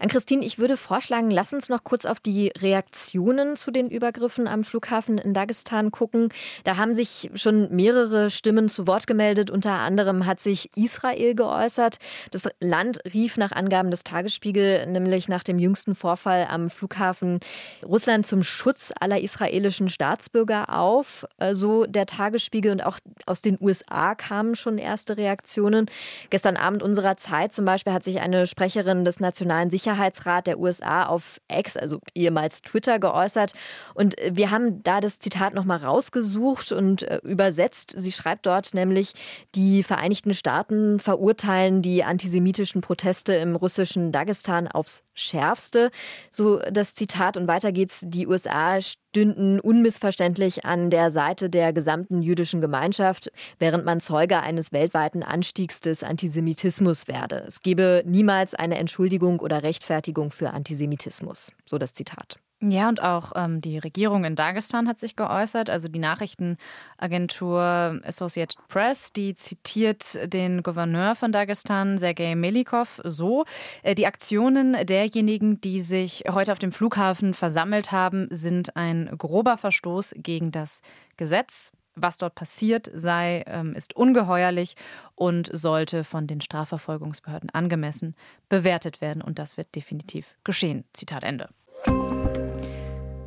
An 0.00 0.08
Christine, 0.08 0.44
ich 0.44 0.60
würde 0.60 0.76
vorschlagen, 0.76 1.28
lass 1.28 1.52
uns 1.52 1.68
noch 1.68 1.82
kurz 1.82 2.04
auf 2.04 2.20
die 2.20 2.52
Reaktionen 2.56 3.56
zu 3.56 3.72
den 3.72 3.90
Übergriffen 3.90 4.46
am 4.46 4.62
Flughafen 4.62 5.18
in 5.18 5.34
Dagestan 5.34 5.90
gucken. 5.90 6.28
Da 6.62 6.76
haben 6.76 6.94
sich 6.94 7.32
schon 7.34 7.74
mehrere 7.74 8.30
Stimmen 8.30 8.68
zu 8.68 8.86
Wort 8.86 9.08
gemeldet. 9.08 9.50
Unter 9.50 9.72
anderem 9.72 10.24
hat 10.24 10.38
sich 10.38 10.70
Israel 10.76 11.34
geäußert. 11.34 11.98
Das 12.30 12.48
Land 12.60 13.00
rief 13.12 13.36
nach 13.36 13.50
Angaben 13.50 13.90
des 13.90 14.04
Tagesspiegel, 14.04 14.86
nämlich 14.86 15.28
nach 15.28 15.42
dem 15.42 15.58
jüngsten 15.58 15.96
Vorfall 15.96 16.46
am 16.48 16.70
Flughafen, 16.70 17.40
Russland 17.84 18.24
zum 18.24 18.44
Schutz 18.44 18.92
aller 19.00 19.20
israelischen 19.20 19.88
Staatsbürger 19.88 20.78
auf. 20.78 21.26
So 21.50 21.86
der 21.86 22.06
Tagesspiegel 22.06 22.70
und 22.70 22.82
auch 22.82 23.00
aus 23.26 23.42
den 23.42 23.58
USA 23.60 24.14
kamen 24.14 24.54
schon 24.54 24.78
erste 24.78 25.16
Reaktionen. 25.16 25.86
Gestern 26.30 26.56
Abend 26.56 26.84
unserer 26.84 27.16
Zeit 27.16 27.52
zum 27.52 27.64
Beispiel 27.64 27.92
hat 27.92 28.04
sich 28.04 28.20
eine 28.20 28.46
Sprecherin 28.46 29.04
des 29.04 29.18
Nationalen 29.18 29.70
Sicherheitsrats 29.70 29.87
Sicherheitsrat 29.88 30.46
der 30.46 30.58
USA 30.58 31.06
auf 31.06 31.40
X, 31.50 31.76
also 31.76 32.00
ehemals 32.14 32.60
Twitter, 32.60 32.98
geäußert. 32.98 33.54
Und 33.94 34.18
äh, 34.18 34.32
wir 34.34 34.50
haben 34.50 34.82
da 34.82 35.00
das 35.00 35.18
Zitat 35.18 35.54
nochmal 35.54 35.78
rausgesucht 35.78 36.72
und 36.72 37.02
äh, 37.02 37.20
übersetzt. 37.22 37.94
Sie 37.96 38.12
schreibt 38.12 38.44
dort 38.44 38.74
nämlich, 38.74 39.12
die 39.54 39.82
Vereinigten 39.82 40.34
Staaten 40.34 41.00
verurteilen 41.00 41.80
die 41.80 42.04
antisemitischen 42.04 42.82
Proteste 42.82 43.34
im 43.34 43.56
russischen 43.56 44.12
Dagestan 44.12 44.68
aufs 44.68 45.04
Schärfste. 45.14 45.90
So 46.30 46.58
das 46.70 46.94
Zitat. 46.94 47.36
Und 47.38 47.48
weiter 47.48 47.72
geht's. 47.72 48.02
Die 48.04 48.26
USA 48.26 48.80
stünden 49.10 49.58
unmissverständlich 49.58 50.64
an 50.64 50.90
der 50.90 51.10
Seite 51.10 51.48
der 51.48 51.72
gesamten 51.72 52.22
jüdischen 52.22 52.60
Gemeinschaft, 52.60 53.30
während 53.58 53.84
man 53.84 54.00
Zeuge 54.00 54.40
eines 54.40 54.72
weltweiten 54.72 55.22
Anstiegs 55.22 55.80
des 55.80 56.02
Antisemitismus 56.02 57.08
werde. 57.08 57.44
Es 57.46 57.60
gebe 57.60 58.02
niemals 58.06 58.54
eine 58.54 58.76
Entschuldigung 58.78 59.40
oder 59.40 59.62
Rechtfertigung 59.62 60.30
für 60.30 60.50
Antisemitismus. 60.50 61.52
So 61.64 61.78
das 61.78 61.94
Zitat. 61.94 62.38
Ja, 62.60 62.88
und 62.88 63.00
auch 63.00 63.34
ähm, 63.36 63.60
die 63.60 63.78
Regierung 63.78 64.24
in 64.24 64.34
Dagestan 64.34 64.88
hat 64.88 64.98
sich 64.98 65.14
geäußert. 65.14 65.70
Also 65.70 65.86
die 65.86 66.00
Nachrichtenagentur 66.00 68.00
Associated 68.04 68.58
Press, 68.66 69.12
die 69.12 69.36
zitiert 69.36 70.32
den 70.32 70.64
Gouverneur 70.64 71.14
von 71.14 71.30
Dagestan, 71.30 71.98
Sergei 71.98 72.34
Melikov, 72.34 73.00
so. 73.04 73.44
Äh, 73.84 73.94
die 73.94 74.06
Aktionen 74.06 74.72
derjenigen, 74.86 75.60
die 75.60 75.82
sich 75.82 76.24
heute 76.28 76.50
auf 76.50 76.58
dem 76.58 76.72
Flughafen 76.72 77.32
versammelt 77.32 77.92
haben, 77.92 78.26
sind 78.30 78.74
ein 78.74 79.08
grober 79.16 79.56
Verstoß 79.56 80.14
gegen 80.16 80.50
das 80.50 80.82
Gesetz 81.16 81.70
was 82.00 82.16
dort 82.16 82.36
passiert 82.36 82.88
sei, 82.94 83.42
ähm, 83.48 83.74
ist 83.74 83.96
ungeheuerlich 83.96 84.76
und 85.16 85.50
sollte 85.52 86.04
von 86.04 86.28
den 86.28 86.40
Strafverfolgungsbehörden 86.40 87.50
angemessen 87.50 88.14
bewertet 88.48 89.00
werden. 89.00 89.20
Und 89.20 89.40
das 89.40 89.56
wird 89.56 89.74
definitiv 89.74 90.36
geschehen. 90.44 90.84
Zitat 90.92 91.24
Ende. 91.24 91.48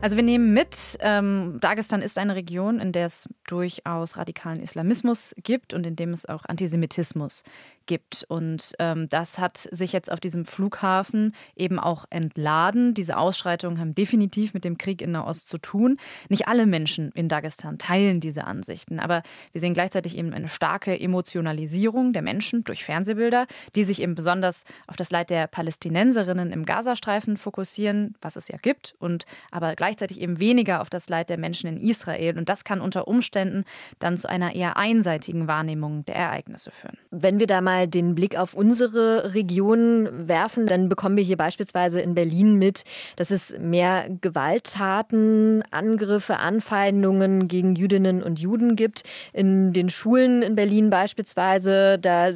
Also 0.01 0.15
wir 0.15 0.23
nehmen 0.23 0.51
mit, 0.51 0.97
ähm, 1.01 1.59
Dagestan 1.61 2.01
ist 2.01 2.17
eine 2.17 2.33
Region, 2.33 2.79
in 2.79 2.91
der 2.91 3.05
es 3.05 3.29
durchaus 3.45 4.17
radikalen 4.17 4.59
Islamismus 4.59 5.35
gibt 5.43 5.75
und 5.75 5.85
in 5.85 5.95
dem 5.95 6.11
es 6.11 6.25
auch 6.25 6.43
Antisemitismus 6.45 7.43
gibt. 7.85 8.25
Und 8.27 8.73
ähm, 8.79 9.09
das 9.09 9.37
hat 9.37 9.67
sich 9.69 9.93
jetzt 9.93 10.11
auf 10.11 10.19
diesem 10.19 10.45
Flughafen 10.45 11.35
eben 11.55 11.79
auch 11.79 12.05
entladen. 12.09 12.95
Diese 12.95 13.17
Ausschreitungen 13.17 13.79
haben 13.79 13.93
definitiv 13.93 14.55
mit 14.55 14.63
dem 14.63 14.79
Krieg 14.79 15.01
in 15.03 15.11
Nahost 15.11 15.47
zu 15.47 15.59
tun. 15.59 15.97
Nicht 16.29 16.47
alle 16.47 16.65
Menschen 16.65 17.11
in 17.11 17.29
Dagestan 17.29 17.77
teilen 17.77 18.21
diese 18.21 18.45
Ansichten, 18.45 18.99
aber 18.99 19.21
wir 19.51 19.61
sehen 19.61 19.73
gleichzeitig 19.73 20.17
eben 20.17 20.33
eine 20.33 20.47
starke 20.47 20.99
Emotionalisierung 20.99 22.13
der 22.13 22.23
Menschen 22.23 22.63
durch 22.63 22.83
Fernsehbilder, 22.83 23.45
die 23.75 23.83
sich 23.83 24.01
eben 24.01 24.15
besonders 24.15 24.63
auf 24.87 24.95
das 24.95 25.11
Leid 25.11 25.29
der 25.29 25.45
Palästinenserinnen 25.47 26.51
im 26.51 26.65
Gazastreifen 26.65 27.37
fokussieren, 27.37 28.15
was 28.21 28.35
es 28.35 28.47
ja 28.47 28.57
gibt, 28.57 28.95
und 28.99 29.25
aber 29.51 29.75
gleichzeitig 29.75 29.90
eben 29.99 30.39
weniger 30.39 30.81
auf 30.81 30.89
das 30.89 31.09
Leid 31.09 31.29
der 31.29 31.37
Menschen 31.37 31.67
in 31.67 31.77
Israel. 31.77 32.37
Und 32.37 32.49
das 32.49 32.63
kann 32.63 32.81
unter 32.81 33.07
Umständen 33.07 33.65
dann 33.99 34.17
zu 34.17 34.29
einer 34.29 34.55
eher 34.55 34.77
einseitigen 34.77 35.47
Wahrnehmung 35.47 36.05
der 36.05 36.15
Ereignisse 36.15 36.71
führen. 36.71 36.97
Wenn 37.11 37.39
wir 37.39 37.47
da 37.47 37.61
mal 37.61 37.87
den 37.87 38.15
Blick 38.15 38.37
auf 38.37 38.53
unsere 38.53 39.33
Region 39.33 40.27
werfen, 40.27 40.67
dann 40.67 40.89
bekommen 40.89 41.17
wir 41.17 41.23
hier 41.23 41.37
beispielsweise 41.37 42.01
in 42.01 42.13
Berlin 42.13 42.55
mit, 42.55 42.83
dass 43.15 43.31
es 43.31 43.57
mehr 43.59 44.07
Gewalttaten, 44.21 45.63
Angriffe, 45.71 46.37
Anfeindungen 46.37 47.47
gegen 47.47 47.75
Jüdinnen 47.75 48.23
und 48.23 48.39
Juden 48.39 48.75
gibt. 48.75 49.03
In 49.33 49.73
den 49.73 49.89
Schulen 49.89 50.41
in 50.41 50.55
Berlin 50.55 50.89
beispielsweise, 50.89 51.97
da 51.99 52.31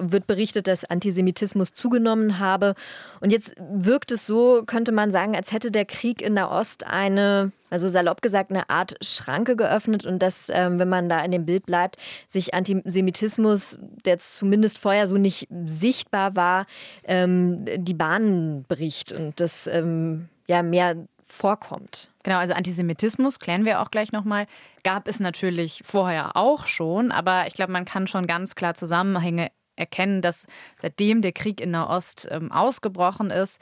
wird 0.00 0.26
berichtet, 0.26 0.66
dass 0.66 0.84
Antisemitismus 0.84 1.72
zugenommen 1.72 2.38
habe. 2.38 2.74
Und 3.20 3.32
jetzt 3.32 3.54
wirkt 3.58 4.12
es 4.12 4.26
so, 4.26 4.62
könnte 4.66 4.92
man 4.92 5.10
sagen, 5.10 5.34
als 5.34 5.52
hätte 5.52 5.70
der 5.70 5.84
Krieg 5.84 6.22
in 6.22 6.34
der 6.34 6.50
Ost 6.68 6.86
eine 6.86 7.52
also 7.70 7.88
salopp 7.88 8.22
gesagt, 8.22 8.50
eine 8.50 8.68
Art 8.70 8.94
Schranke 9.02 9.56
geöffnet 9.56 10.06
und 10.06 10.20
dass, 10.20 10.50
ähm, 10.52 10.78
wenn 10.78 10.88
man 10.88 11.08
da 11.08 11.22
in 11.22 11.30
dem 11.30 11.44
Bild 11.44 11.66
bleibt, 11.66 11.96
sich 12.26 12.54
Antisemitismus, 12.54 13.78
der 14.04 14.18
zumindest 14.18 14.78
vorher 14.78 15.06
so 15.06 15.16
nicht 15.16 15.48
sichtbar 15.66 16.34
war, 16.34 16.66
ähm, 17.04 17.64
die 17.76 17.94
Bahnen 17.94 18.64
bricht 18.64 19.12
und 19.12 19.38
das 19.40 19.66
ähm, 19.66 20.28
ja 20.46 20.62
mehr 20.62 20.96
vorkommt. 21.24 22.08
Genau, 22.22 22.38
also 22.38 22.54
Antisemitismus, 22.54 23.38
klären 23.38 23.66
wir 23.66 23.80
auch 23.80 23.90
gleich 23.90 24.12
nochmal, 24.12 24.46
gab 24.82 25.06
es 25.06 25.20
natürlich 25.20 25.82
vorher 25.84 26.36
auch 26.36 26.66
schon, 26.66 27.12
aber 27.12 27.46
ich 27.46 27.52
glaube, 27.52 27.72
man 27.72 27.84
kann 27.84 28.06
schon 28.06 28.26
ganz 28.26 28.54
klar 28.54 28.74
Zusammenhänge 28.74 29.48
erkennen, 29.76 30.22
dass 30.22 30.46
seitdem 30.80 31.22
der 31.22 31.32
Krieg 31.32 31.60
in 31.60 31.70
Nahost 31.70 32.28
ähm, 32.30 32.50
ausgebrochen 32.50 33.30
ist, 33.30 33.60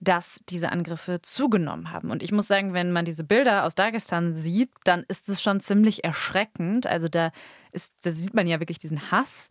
dass 0.00 0.40
diese 0.48 0.70
Angriffe 0.70 1.20
zugenommen 1.22 1.90
haben. 1.90 2.10
Und 2.10 2.22
ich 2.22 2.32
muss 2.32 2.48
sagen, 2.48 2.72
wenn 2.72 2.92
man 2.92 3.04
diese 3.04 3.24
Bilder 3.24 3.64
aus 3.64 3.74
Dagestan 3.74 4.34
sieht, 4.34 4.70
dann 4.84 5.04
ist 5.08 5.28
es 5.28 5.42
schon 5.42 5.60
ziemlich 5.60 6.04
erschreckend. 6.04 6.86
Also 6.86 7.08
da, 7.08 7.30
ist, 7.72 7.94
da 8.02 8.10
sieht 8.10 8.34
man 8.34 8.46
ja 8.46 8.60
wirklich 8.60 8.78
diesen 8.78 9.10
Hass. 9.10 9.48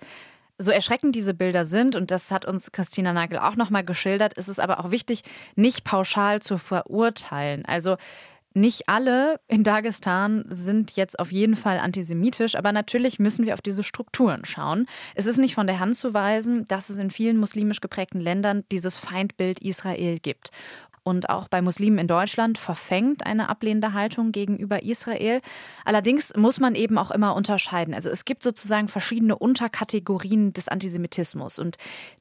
So 0.57 0.71
erschreckend 0.71 1.15
diese 1.15 1.33
Bilder 1.33 1.65
sind, 1.65 1.95
und 1.95 2.11
das 2.11 2.29
hat 2.29 2.45
uns 2.45 2.71
Christina 2.71 3.11
Nagel 3.11 3.39
auch 3.39 3.55
nochmal 3.55 3.83
geschildert, 3.83 4.33
ist 4.33 4.49
es 4.49 4.59
aber 4.59 4.79
auch 4.79 4.91
wichtig, 4.91 5.23
nicht 5.55 5.83
pauschal 5.83 6.41
zu 6.41 6.57
verurteilen. 6.57 7.65
Also 7.65 7.97
nicht 8.53 8.87
alle 8.87 9.39
in 9.47 9.63
Dagestan 9.63 10.45
sind 10.49 10.95
jetzt 10.95 11.19
auf 11.19 11.31
jeden 11.31 11.55
Fall 11.55 11.79
antisemitisch, 11.79 12.55
aber 12.55 12.71
natürlich 12.71 13.19
müssen 13.19 13.45
wir 13.45 13.53
auf 13.53 13.61
diese 13.61 13.83
Strukturen 13.83 14.45
schauen. 14.45 14.85
Es 15.15 15.25
ist 15.25 15.37
nicht 15.37 15.55
von 15.55 15.67
der 15.67 15.79
Hand 15.79 15.95
zu 15.95 16.13
weisen, 16.13 16.65
dass 16.65 16.89
es 16.89 16.97
in 16.97 17.09
vielen 17.09 17.37
muslimisch 17.37 17.81
geprägten 17.81 18.19
Ländern 18.19 18.63
dieses 18.71 18.95
Feindbild 18.97 19.59
Israel 19.59 20.19
gibt 20.19 20.51
und 21.03 21.29
auch 21.29 21.47
bei 21.47 21.61
Muslimen 21.61 21.97
in 21.97 22.07
Deutschland 22.07 22.57
verfängt 22.57 23.25
eine 23.25 23.49
ablehnende 23.49 23.93
Haltung 23.93 24.31
gegenüber 24.31 24.83
Israel. 24.83 25.41
Allerdings 25.83 26.33
muss 26.35 26.59
man 26.59 26.75
eben 26.75 26.97
auch 26.97 27.11
immer 27.11 27.35
unterscheiden. 27.35 27.93
Also 27.93 28.09
es 28.09 28.25
gibt 28.25 28.43
sozusagen 28.43 28.87
verschiedene 28.87 29.37
Unterkategorien 29.37 30.53
des 30.53 30.69
Antisemitismus 30.69 31.59
und 31.59 31.77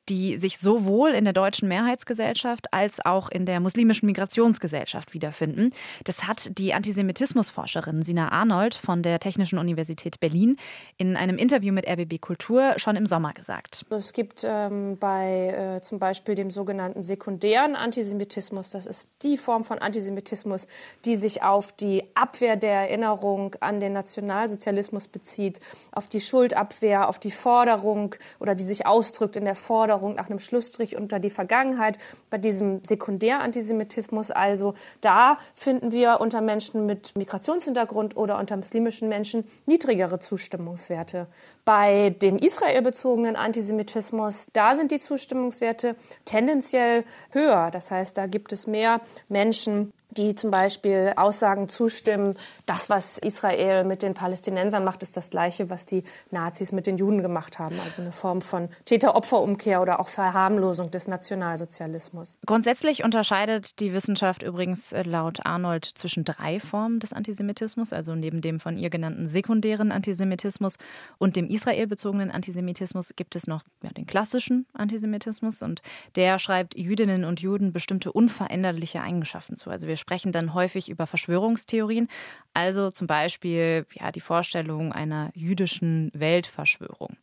die 0.08 0.36
sich 0.38 0.58
sowohl 0.58 1.10
in 1.10 1.24
der 1.24 1.32
deutschen 1.32 1.68
Mehrheitsgesellschaft 1.68 2.72
als 2.72 3.04
auch 3.04 3.28
in 3.28 3.46
der 3.46 3.60
muslimischen 3.60 4.06
Migrationsgesellschaft 4.06 5.14
wiederfinden. 5.14 5.70
Das 6.04 6.26
hat 6.26 6.58
die 6.58 6.74
Antisemitismusforscherin 6.74 8.02
Sina 8.02 8.32
Arnold 8.32 8.74
von 8.74 9.02
der 9.02 9.20
Technischen 9.20 9.58
Universität 9.58 10.18
Berlin 10.18 10.56
in 10.96 11.16
einem 11.16 11.38
Interview 11.38 11.72
mit 11.72 11.86
RBB 11.88 12.20
Kultur 12.20 12.74
schon 12.78 12.96
im 12.96 13.06
Sommer 13.06 13.32
gesagt. 13.32 13.84
Es 13.90 14.12
gibt 14.12 14.44
ähm, 14.44 14.96
bei 14.98 15.76
äh, 15.76 15.82
zum 15.82 16.00
Beispiel 16.00 16.34
dem 16.34 16.50
sogenannten 16.50 17.04
sekundären 17.04 17.76
Antisemitismus 17.76 18.71
das 18.74 18.86
ist 18.86 19.08
die 19.22 19.36
Form 19.36 19.64
von 19.64 19.78
Antisemitismus, 19.78 20.66
die 21.04 21.16
sich 21.16 21.42
auf 21.42 21.72
die 21.72 22.04
Abwehr 22.14 22.56
der 22.56 22.72
Erinnerung 22.72 23.54
an 23.60 23.80
den 23.80 23.92
Nationalsozialismus 23.92 25.08
bezieht, 25.08 25.60
auf 25.92 26.08
die 26.08 26.20
Schuldabwehr, 26.20 27.08
auf 27.08 27.18
die 27.18 27.30
Forderung 27.30 28.14
oder 28.40 28.54
die 28.54 28.64
sich 28.64 28.86
ausdrückt 28.86 29.36
in 29.36 29.44
der 29.44 29.54
Forderung 29.54 30.14
nach 30.14 30.28
einem 30.28 30.40
Schlussstrich 30.40 30.96
unter 30.96 31.18
die 31.18 31.30
Vergangenheit. 31.30 31.98
Bei 32.30 32.38
diesem 32.38 32.84
Sekundärantisemitismus 32.84 34.30
also, 34.30 34.74
da 35.00 35.38
finden 35.54 35.92
wir 35.92 36.20
unter 36.20 36.40
Menschen 36.40 36.86
mit 36.86 37.16
Migrationshintergrund 37.16 38.16
oder 38.16 38.38
unter 38.38 38.56
muslimischen 38.56 39.08
Menschen 39.08 39.44
niedrigere 39.66 40.18
Zustimmungswerte. 40.18 41.28
Bei 41.64 42.10
dem 42.10 42.38
israelbezogenen 42.38 43.36
Antisemitismus, 43.36 44.48
da 44.52 44.74
sind 44.74 44.90
die 44.90 44.98
Zustimmungswerte 44.98 45.96
tendenziell 46.24 47.04
höher. 47.30 47.70
Das 47.70 47.90
heißt, 47.90 48.16
da 48.16 48.26
gibt 48.26 48.52
es 48.52 48.61
mehr 48.66 49.00
Menschen, 49.28 49.92
die 50.16 50.34
zum 50.34 50.50
Beispiel 50.50 51.12
Aussagen 51.16 51.68
zustimmen, 51.68 52.36
das, 52.66 52.90
was 52.90 53.18
Israel 53.18 53.84
mit 53.84 54.02
den 54.02 54.14
Palästinensern 54.14 54.84
macht, 54.84 55.02
ist 55.02 55.16
das 55.16 55.30
Gleiche, 55.30 55.70
was 55.70 55.86
die 55.86 56.04
Nazis 56.30 56.72
mit 56.72 56.86
den 56.86 56.98
Juden 56.98 57.22
gemacht 57.22 57.58
haben. 57.58 57.78
Also 57.84 58.02
eine 58.02 58.12
Form 58.12 58.42
von 58.42 58.68
Täter-Opfer-Umkehr 58.84 59.80
oder 59.80 60.00
auch 60.00 60.08
Verharmlosung 60.08 60.90
des 60.90 61.08
Nationalsozialismus. 61.08 62.38
Grundsätzlich 62.46 63.04
unterscheidet 63.04 63.80
die 63.80 63.92
Wissenschaft 63.92 64.42
übrigens 64.42 64.92
äh, 64.92 65.02
laut 65.02 65.44
Arnold 65.44 65.84
zwischen 65.84 66.24
drei 66.24 66.60
Formen 66.60 67.00
des 67.00 67.12
Antisemitismus, 67.12 67.92
also 67.92 68.14
neben 68.14 68.40
dem 68.40 68.60
von 68.60 68.76
ihr 68.76 68.90
genannten 68.90 69.28
sekundären 69.28 69.92
Antisemitismus 69.92 70.76
und 71.18 71.36
dem 71.36 71.48
israelbezogenen 71.48 72.30
Antisemitismus 72.30 73.12
gibt 73.16 73.36
es 73.36 73.46
noch 73.46 73.62
ja, 73.82 73.90
den 73.90 74.06
klassischen 74.06 74.66
Antisemitismus 74.74 75.62
und 75.62 75.82
der 76.16 76.38
schreibt 76.38 76.76
Jüdinnen 76.76 77.24
und 77.24 77.40
Juden 77.40 77.72
bestimmte 77.72 78.12
unveränderliche 78.12 79.02
Eigenschaften 79.02 79.56
zu. 79.56 79.70
Also 79.70 79.86
wir 79.86 79.96
sprechen 80.02 80.32
dann 80.32 80.52
häufig 80.52 80.88
über 80.88 81.06
Verschwörungstheorien, 81.06 82.08
also 82.54 82.90
zum 82.90 83.06
Beispiel 83.06 83.86
ja, 83.94 84.10
die 84.10 84.20
Vorstellung 84.20 84.92
einer 84.92 85.30
jüdischen 85.34 86.10
Weltverschwörung. 86.12 87.16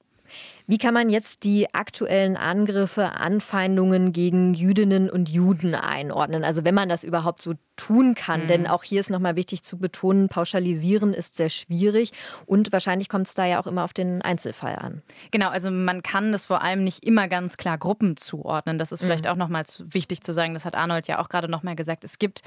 Wie 0.68 0.78
kann 0.78 0.94
man 0.94 1.10
jetzt 1.10 1.44
die 1.44 1.74
aktuellen 1.74 2.38
Angriffe, 2.38 3.12
Anfeindungen 3.12 4.12
gegen 4.12 4.54
Jüdinnen 4.54 5.10
und 5.10 5.30
Juden 5.30 5.76
einordnen? 5.76 6.44
Also 6.44 6.64
wenn 6.64 6.76
man 6.76 6.90
das 6.90 7.04
überhaupt 7.04 7.42
so 7.42 7.54
tun 7.80 8.14
kann. 8.14 8.44
Mhm. 8.44 8.48
Denn 8.48 8.68
auch 8.68 8.84
hier 8.84 9.00
ist 9.00 9.10
nochmal 9.10 9.36
wichtig 9.36 9.64
zu 9.64 9.78
betonen, 9.78 10.28
pauschalisieren 10.28 11.14
ist 11.14 11.36
sehr 11.36 11.50
schwierig 11.50 12.12
und 12.46 12.72
wahrscheinlich 12.74 13.08
kommt 13.08 13.28
es 13.28 13.34
da 13.34 13.46
ja 13.46 13.60
auch 13.60 13.68
immer 13.68 13.86
auf 13.86 13.94
den 13.94 14.22
Einzelfall 14.22 14.76
an. 14.76 15.02
Genau, 15.32 15.50
also 15.50 15.72
man 15.72 16.04
kann 16.04 16.32
das 16.34 16.46
vor 16.46 16.62
allem 16.62 16.84
nicht 16.84 17.06
immer 17.06 17.28
ganz 17.28 17.58
klar 17.58 17.78
Gruppen 17.78 18.18
zuordnen. 18.18 18.78
Das 18.78 18.92
ist 18.92 19.02
vielleicht 19.02 19.24
mhm. 19.24 19.32
auch 19.32 19.36
nochmal 19.38 19.64
wichtig 19.80 20.22
zu 20.22 20.34
sagen. 20.34 20.54
Das 20.54 20.66
hat 20.66 20.76
Arnold 20.76 21.08
ja 21.08 21.20
auch 21.20 21.30
gerade 21.30 21.50
nochmal 21.50 21.76
gesagt. 21.76 22.04
Es 22.04 22.20
gibt 22.20 22.42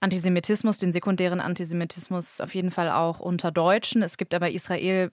Antisemitismus, 0.00 0.78
den 0.78 0.92
sekundären 0.92 1.40
Antisemitismus 1.40 2.40
auf 2.40 2.54
jeden 2.54 2.70
Fall 2.70 2.90
auch 2.90 3.20
unter 3.20 3.50
Deutschen. 3.50 4.02
Es 4.02 4.16
gibt 4.16 4.34
aber 4.34 4.50
Israel, 4.50 5.10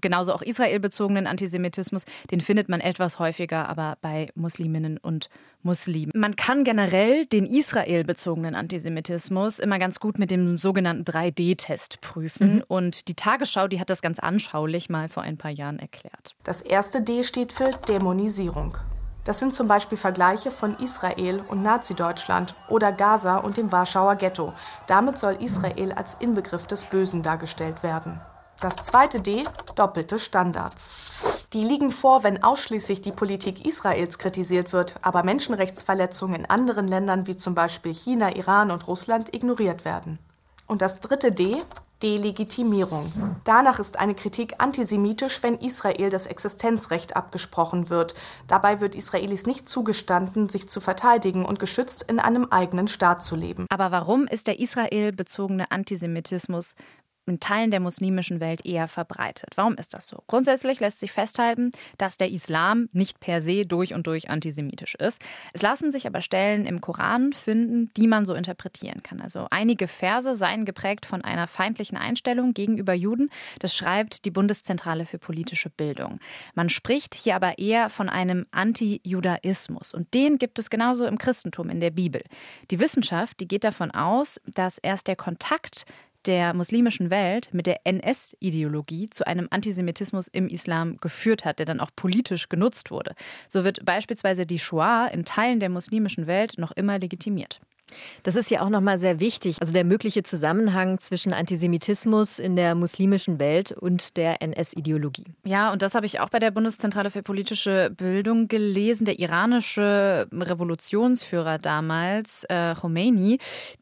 genauso 0.00 0.32
auch 0.32 0.42
israelbezogenen 0.42 1.26
Antisemitismus. 1.26 2.04
Den 2.30 2.40
findet 2.40 2.68
man 2.68 2.80
etwas 2.80 3.18
häufiger, 3.18 3.68
aber 3.68 3.98
bei 4.00 4.28
Musliminnen 4.34 4.98
und 4.98 5.28
Muslimen. 5.62 6.12
Man 6.14 6.36
kann 6.36 6.64
generell 6.64 7.26
den 7.26 7.46
israelbezogenen 7.46 8.54
Antisemitismus 8.54 9.58
immer 9.58 9.78
ganz 9.78 10.00
gut 10.00 10.18
mit 10.18 10.30
dem 10.30 10.58
sogenannten 10.58 11.04
3D-Test 11.04 12.00
prüfen. 12.00 12.56
Mhm. 12.56 12.64
Und 12.68 13.08
die 13.08 13.14
Tagesschau, 13.14 13.68
die 13.68 13.80
hat 13.80 13.90
das 13.90 14.02
ganz 14.02 14.18
anschaulich 14.18 14.88
mal 14.88 15.08
vor 15.08 15.22
ein 15.22 15.36
paar 15.36 15.50
Jahren 15.50 15.78
erklärt. 15.78 16.34
Das 16.44 16.62
erste 16.62 17.02
D 17.02 17.22
steht 17.22 17.52
für 17.52 17.70
Dämonisierung. 17.88 18.76
Das 19.24 19.38
sind 19.38 19.54
zum 19.54 19.68
Beispiel 19.68 19.98
Vergleiche 19.98 20.50
von 20.50 20.76
Israel 20.76 21.42
und 21.46 21.62
Nazi-Deutschland 21.62 22.54
oder 22.68 22.90
Gaza 22.90 23.36
und 23.36 23.58
dem 23.58 23.70
Warschauer 23.70 24.16
Ghetto. 24.16 24.54
Damit 24.86 25.18
soll 25.18 25.36
Israel 25.40 25.92
als 25.92 26.14
Inbegriff 26.14 26.66
des 26.66 26.84
Bösen 26.86 27.22
dargestellt 27.22 27.82
werden. 27.82 28.20
Das 28.60 28.76
zweite 28.76 29.20
D, 29.20 29.44
doppelte 29.74 30.18
Standards. 30.18 30.98
Die 31.54 31.64
liegen 31.64 31.90
vor, 31.90 32.24
wenn 32.24 32.42
ausschließlich 32.42 33.00
die 33.00 33.10
Politik 33.10 33.64
Israels 33.64 34.18
kritisiert 34.18 34.74
wird, 34.74 34.96
aber 35.00 35.22
Menschenrechtsverletzungen 35.22 36.40
in 36.40 36.46
anderen 36.46 36.86
Ländern 36.86 37.26
wie 37.26 37.38
zum 37.38 37.54
Beispiel 37.54 37.94
China, 37.94 38.36
Iran 38.36 38.70
und 38.70 38.86
Russland 38.86 39.34
ignoriert 39.34 39.86
werden. 39.86 40.18
Und 40.66 40.82
das 40.82 41.00
dritte 41.00 41.32
D, 41.32 41.56
Delegitimierung. 42.02 43.12
Danach 43.44 43.78
ist 43.78 43.98
eine 43.98 44.14
Kritik 44.14 44.54
antisemitisch, 44.56 45.42
wenn 45.42 45.56
Israel 45.56 46.08
das 46.08 46.26
Existenzrecht 46.26 47.14
abgesprochen 47.14 47.90
wird. 47.90 48.14
Dabei 48.46 48.80
wird 48.80 48.94
Israelis 48.94 49.44
nicht 49.44 49.68
zugestanden, 49.68 50.48
sich 50.48 50.68
zu 50.68 50.80
verteidigen 50.80 51.44
und 51.44 51.58
geschützt 51.58 52.10
in 52.10 52.18
einem 52.18 52.46
eigenen 52.46 52.88
Staat 52.88 53.22
zu 53.22 53.36
leben. 53.36 53.66
Aber 53.68 53.90
warum 53.90 54.26
ist 54.26 54.46
der 54.46 54.60
israelbezogene 54.60 55.70
Antisemitismus 55.70 56.74
in 57.30 57.40
Teilen 57.40 57.70
der 57.70 57.80
muslimischen 57.80 58.40
Welt 58.40 58.66
eher 58.66 58.88
verbreitet. 58.88 59.50
Warum 59.54 59.76
ist 59.76 59.94
das 59.94 60.08
so? 60.08 60.22
Grundsätzlich 60.26 60.80
lässt 60.80 60.98
sich 60.98 61.12
festhalten, 61.12 61.70
dass 61.96 62.18
der 62.18 62.30
Islam 62.30 62.88
nicht 62.92 63.20
per 63.20 63.40
se 63.40 63.64
durch 63.64 63.94
und 63.94 64.06
durch 64.06 64.28
antisemitisch 64.28 64.96
ist. 64.96 65.22
Es 65.52 65.62
lassen 65.62 65.90
sich 65.90 66.06
aber 66.06 66.20
Stellen 66.20 66.66
im 66.66 66.80
Koran 66.80 67.32
finden, 67.32 67.90
die 67.96 68.08
man 68.08 68.26
so 68.26 68.34
interpretieren 68.34 69.02
kann. 69.02 69.20
Also 69.20 69.46
einige 69.50 69.86
Verse 69.86 70.34
seien 70.34 70.64
geprägt 70.64 71.06
von 71.06 71.22
einer 71.22 71.46
feindlichen 71.46 71.96
Einstellung 71.96 72.52
gegenüber 72.52 72.92
Juden. 72.92 73.30
Das 73.60 73.74
schreibt 73.74 74.24
die 74.24 74.30
Bundeszentrale 74.30 75.06
für 75.06 75.18
politische 75.18 75.70
Bildung. 75.70 76.18
Man 76.54 76.68
spricht 76.68 77.14
hier 77.14 77.36
aber 77.36 77.58
eher 77.58 77.90
von 77.90 78.08
einem 78.08 78.46
Anti-Judaismus. 78.50 79.94
Und 79.94 80.12
den 80.14 80.38
gibt 80.38 80.58
es 80.58 80.68
genauso 80.68 81.06
im 81.06 81.18
Christentum, 81.18 81.70
in 81.70 81.80
der 81.80 81.90
Bibel. 81.90 82.22
Die 82.72 82.80
Wissenschaft, 82.80 83.38
die 83.38 83.46
geht 83.46 83.62
davon 83.62 83.92
aus, 83.92 84.40
dass 84.46 84.78
erst 84.78 85.06
der 85.06 85.16
Kontakt 85.16 85.84
der 86.26 86.54
muslimischen 86.54 87.10
Welt 87.10 87.48
mit 87.52 87.66
der 87.66 87.80
NS-Ideologie 87.84 89.10
zu 89.10 89.26
einem 89.26 89.48
Antisemitismus 89.50 90.28
im 90.28 90.48
Islam 90.48 90.98
geführt 90.98 91.44
hat, 91.44 91.58
der 91.58 91.66
dann 91.66 91.80
auch 91.80 91.90
politisch 91.94 92.48
genutzt 92.48 92.90
wurde. 92.90 93.14
So 93.48 93.64
wird 93.64 93.84
beispielsweise 93.84 94.46
die 94.46 94.58
Shoah 94.58 95.10
in 95.12 95.24
Teilen 95.24 95.60
der 95.60 95.68
muslimischen 95.68 96.26
Welt 96.26 96.54
noch 96.58 96.72
immer 96.72 96.98
legitimiert. 96.98 97.60
Das 98.22 98.36
ist 98.36 98.50
ja 98.50 98.62
auch 98.62 98.68
nochmal 98.68 98.98
sehr 98.98 99.20
wichtig. 99.20 99.56
Also 99.60 99.72
der 99.72 99.84
mögliche 99.84 100.22
Zusammenhang 100.22 100.98
zwischen 100.98 101.32
Antisemitismus 101.32 102.38
in 102.38 102.56
der 102.56 102.74
muslimischen 102.74 103.38
Welt 103.38 103.72
und 103.72 104.16
der 104.16 104.42
NS-Ideologie. 104.42 105.24
Ja, 105.44 105.72
und 105.72 105.82
das 105.82 105.94
habe 105.94 106.06
ich 106.06 106.20
auch 106.20 106.28
bei 106.28 106.38
der 106.38 106.50
Bundeszentrale 106.50 107.10
für 107.10 107.22
politische 107.22 107.90
Bildung 107.96 108.48
gelesen. 108.48 109.04
Der 109.04 109.18
iranische 109.18 110.28
Revolutionsführer 110.32 111.58
damals, 111.58 112.44
äh, 112.48 112.74
Khomeini, 112.74 113.38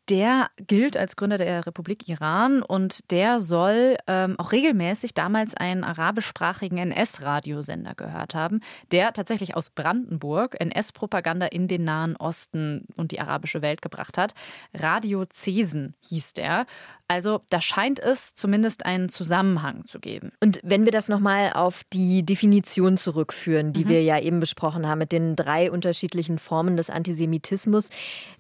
der 0.08 0.50
gilt 0.56 0.96
als 0.96 1.16
Gründer 1.16 1.38
der 1.38 1.66
Republik 1.66 2.08
Iran 2.08 2.62
und 2.62 3.10
der 3.10 3.40
soll 3.40 3.96
ähm, 4.06 4.36
auch 4.38 4.52
regelmäßig 4.52 5.14
damals 5.14 5.54
einen 5.54 5.84
arabischsprachigen 5.84 6.78
NS-Radiosender 6.78 7.94
gehört 7.94 8.34
haben, 8.34 8.60
der 8.90 9.12
tatsächlich 9.12 9.56
aus 9.56 9.70
Brandenburg 9.70 10.56
NS-Propaganda 10.60 11.46
in 11.46 11.68
den 11.68 11.84
Nahen 11.84 12.16
Osten 12.16 12.86
und 12.96 13.12
die 13.12 13.20
arabische 13.20 13.62
Welt 13.62 13.82
gebracht 13.82 14.18
hat. 14.18 14.34
Radio 14.74 15.24
Cesen 15.30 15.94
hieß 16.00 16.34
der. 16.34 16.66
Also 17.10 17.40
da 17.48 17.62
scheint 17.62 17.98
es 17.98 18.34
zumindest 18.34 18.84
einen 18.84 19.08
Zusammenhang 19.08 19.86
zu 19.86 19.98
geben. 19.98 20.30
Und 20.40 20.60
wenn 20.62 20.84
wir 20.84 20.92
das 20.92 21.08
nochmal 21.08 21.54
auf 21.54 21.82
die 21.90 22.22
Definition 22.22 22.98
zurückführen, 22.98 23.72
die 23.72 23.86
mhm. 23.86 23.88
wir 23.88 24.02
ja 24.02 24.20
eben 24.20 24.40
besprochen 24.40 24.86
haben, 24.86 24.98
mit 24.98 25.10
den 25.10 25.34
drei 25.34 25.70
unterschiedlichen 25.70 26.36
Formen 26.38 26.76
des 26.76 26.90
Antisemitismus, 26.90 27.88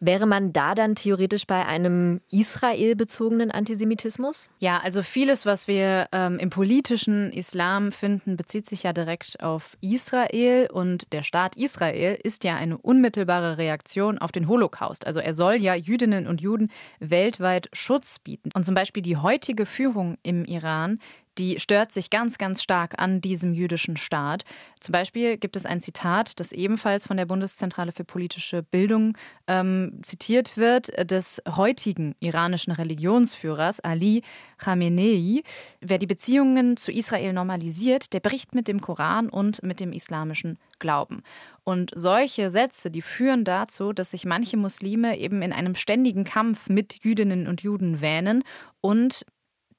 wäre 0.00 0.26
man 0.26 0.52
da 0.52 0.74
dann 0.74 0.96
theoretisch 0.96 1.46
bei 1.46 1.57
einem 1.66 2.20
israelbezogenen 2.30 3.50
Antisemitismus? 3.50 4.48
Ja, 4.58 4.78
also 4.78 5.02
vieles, 5.02 5.46
was 5.46 5.68
wir 5.68 6.08
ähm, 6.12 6.38
im 6.38 6.50
politischen 6.50 7.32
Islam 7.32 7.92
finden, 7.92 8.36
bezieht 8.36 8.66
sich 8.66 8.82
ja 8.82 8.92
direkt 8.92 9.42
auf 9.42 9.76
Israel 9.80 10.68
und 10.72 11.12
der 11.12 11.22
Staat 11.22 11.56
Israel 11.56 12.18
ist 12.22 12.44
ja 12.44 12.56
eine 12.56 12.78
unmittelbare 12.78 13.58
Reaktion 13.58 14.18
auf 14.18 14.32
den 14.32 14.48
Holocaust. 14.48 15.06
Also 15.06 15.20
er 15.20 15.34
soll 15.34 15.54
ja 15.54 15.74
Jüdinnen 15.74 16.26
und 16.26 16.40
Juden 16.40 16.70
weltweit 17.00 17.68
Schutz 17.72 18.18
bieten. 18.18 18.50
Und 18.54 18.64
zum 18.64 18.74
Beispiel 18.74 19.02
die 19.02 19.16
heutige 19.16 19.66
Führung 19.66 20.18
im 20.22 20.44
Iran, 20.44 20.98
die 21.38 21.60
stört 21.60 21.92
sich 21.92 22.10
ganz, 22.10 22.36
ganz 22.36 22.62
stark 22.62 22.94
an 22.98 23.20
diesem 23.20 23.54
jüdischen 23.54 23.96
Staat. 23.96 24.44
Zum 24.80 24.92
Beispiel 24.92 25.38
gibt 25.38 25.56
es 25.56 25.66
ein 25.66 25.80
Zitat, 25.80 26.40
das 26.40 26.52
ebenfalls 26.52 27.06
von 27.06 27.16
der 27.16 27.26
Bundeszentrale 27.26 27.92
für 27.92 28.04
politische 28.04 28.62
Bildung 28.62 29.16
ähm, 29.46 30.00
zitiert 30.02 30.56
wird, 30.56 30.88
des 31.10 31.40
heutigen 31.48 32.14
iranischen 32.20 32.72
Religionsführers 32.72 33.80
Ali 33.80 34.22
Khamenei. 34.58 35.42
Wer 35.80 35.98
die 35.98 36.06
Beziehungen 36.06 36.76
zu 36.76 36.90
Israel 36.90 37.32
normalisiert, 37.32 38.12
der 38.12 38.20
bricht 38.20 38.54
mit 38.54 38.66
dem 38.66 38.80
Koran 38.80 39.28
und 39.28 39.62
mit 39.62 39.80
dem 39.80 39.92
islamischen 39.92 40.58
Glauben. 40.78 41.22
Und 41.62 41.92
solche 41.94 42.50
Sätze, 42.50 42.90
die 42.90 43.02
führen 43.02 43.44
dazu, 43.44 43.92
dass 43.92 44.10
sich 44.10 44.24
manche 44.24 44.56
Muslime 44.56 45.18
eben 45.18 45.42
in 45.42 45.52
einem 45.52 45.74
ständigen 45.74 46.24
Kampf 46.24 46.68
mit 46.68 47.04
Jüdinnen 47.04 47.46
und 47.46 47.62
Juden 47.62 48.00
wähnen 48.00 48.42
und 48.80 49.24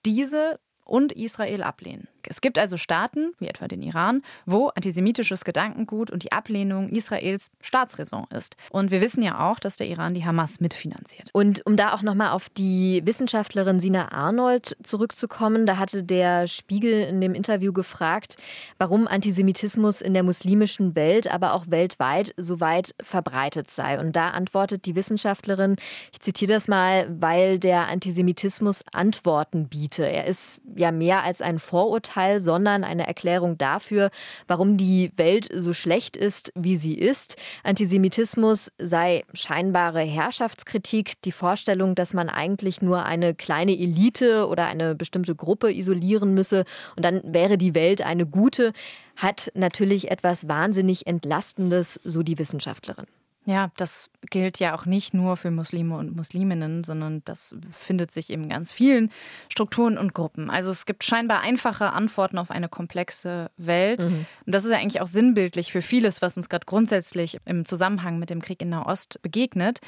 diese 0.05 0.59
und 0.89 1.11
Israel 1.11 1.63
ablehnen. 1.63 2.07
Es 2.27 2.41
gibt 2.41 2.57
also 2.57 2.77
Staaten, 2.77 3.33
wie 3.39 3.47
etwa 3.47 3.67
den 3.67 3.81
Iran, 3.81 4.21
wo 4.45 4.67
antisemitisches 4.67 5.45
Gedankengut 5.45 6.11
und 6.11 6.23
die 6.23 6.31
Ablehnung 6.31 6.89
Israels 6.89 7.51
Staatsräson 7.61 8.25
ist. 8.35 8.55
Und 8.71 8.91
wir 8.91 9.01
wissen 9.01 9.23
ja 9.23 9.49
auch, 9.49 9.59
dass 9.59 9.77
der 9.77 9.87
Iran 9.87 10.13
die 10.13 10.25
Hamas 10.25 10.59
mitfinanziert. 10.59 11.29
Und 11.33 11.65
um 11.65 11.77
da 11.77 11.93
auch 11.93 12.01
nochmal 12.01 12.31
auf 12.31 12.49
die 12.49 13.01
Wissenschaftlerin 13.05 13.79
Sina 13.79 14.11
Arnold 14.11 14.75
zurückzukommen, 14.83 15.65
da 15.65 15.77
hatte 15.77 16.03
der 16.03 16.47
Spiegel 16.47 17.03
in 17.03 17.21
dem 17.21 17.33
Interview 17.33 17.71
gefragt, 17.71 18.35
warum 18.77 19.07
Antisemitismus 19.07 20.01
in 20.01 20.13
der 20.13 20.23
muslimischen 20.23 20.95
Welt, 20.95 21.31
aber 21.31 21.53
auch 21.53 21.65
weltweit 21.69 22.33
so 22.37 22.59
weit 22.59 22.95
verbreitet 23.01 23.71
sei. 23.71 23.99
Und 23.99 24.15
da 24.15 24.29
antwortet 24.29 24.85
die 24.85 24.95
Wissenschaftlerin, 24.95 25.77
ich 26.11 26.19
zitiere 26.19 26.53
das 26.53 26.67
mal, 26.67 27.07
weil 27.09 27.59
der 27.59 27.87
Antisemitismus 27.87 28.83
Antworten 28.91 29.67
biete. 29.67 30.09
Er 30.09 30.25
ist 30.25 30.61
ja 30.75 30.91
mehr 30.91 31.23
als 31.23 31.41
ein 31.41 31.59
Vorurteil 31.59 32.08
Urteil, 32.09 32.39
sondern 32.39 32.83
eine 32.83 33.07
Erklärung 33.07 33.57
dafür, 33.57 34.09
warum 34.47 34.77
die 34.77 35.11
Welt 35.15 35.47
so 35.53 35.73
schlecht 35.73 36.17
ist, 36.17 36.51
wie 36.55 36.75
sie 36.75 36.95
ist. 36.95 37.35
Antisemitismus 37.63 38.71
sei 38.77 39.23
scheinbare 39.33 40.01
Herrschaftskritik, 40.01 41.21
die 41.21 41.31
Vorstellung, 41.31 41.95
dass 41.95 42.13
man 42.13 42.29
eigentlich 42.29 42.81
nur 42.81 43.05
eine 43.05 43.35
kleine 43.35 43.77
Elite 43.77 44.47
oder 44.47 44.65
eine 44.65 44.95
bestimmte 44.95 45.35
Gruppe 45.35 45.71
isolieren 45.71 46.33
müsse 46.33 46.65
und 46.95 47.05
dann 47.05 47.21
wäre 47.23 47.57
die 47.57 47.75
Welt 47.75 48.01
eine 48.01 48.25
gute, 48.25 48.73
hat 49.15 49.51
natürlich 49.53 50.09
etwas 50.09 50.47
wahnsinnig 50.47 51.05
Entlastendes, 51.05 51.99
so 52.03 52.23
die 52.23 52.39
Wissenschaftlerin. 52.39 53.05
Ja, 53.45 53.71
das 53.77 54.09
gilt 54.29 54.59
ja 54.59 54.75
auch 54.75 54.85
nicht 54.85 55.13
nur 55.13 55.37
für 55.37 55.49
Muslime 55.49 55.97
und 55.97 56.15
Musliminnen, 56.15 56.83
sondern 56.83 57.23
das 57.25 57.55
findet 57.71 58.11
sich 58.11 58.29
in 58.29 58.49
ganz 58.49 58.71
vielen 58.71 59.11
Strukturen 59.47 59.97
und 59.97 60.13
Gruppen. 60.13 60.49
Also 60.49 60.69
es 60.71 60.85
gibt 60.85 61.03
scheinbar 61.03 61.41
einfache 61.41 61.93
Antworten 61.93 62.37
auf 62.37 62.51
eine 62.51 62.69
komplexe 62.69 63.49
Welt. 63.57 64.03
Mhm. 64.03 64.25
Und 64.45 64.51
das 64.53 64.65
ist 64.65 64.71
ja 64.71 64.77
eigentlich 64.77 65.01
auch 65.01 65.07
sinnbildlich 65.07 65.71
für 65.71 65.81
vieles, 65.81 66.21
was 66.21 66.37
uns 66.37 66.49
gerade 66.49 66.65
grundsätzlich 66.65 67.39
im 67.45 67.65
Zusammenhang 67.65 68.19
mit 68.19 68.29
dem 68.29 68.41
Krieg 68.41 68.61
in 68.61 68.69
Nahost 68.69 69.21
begegnet. 69.21 69.79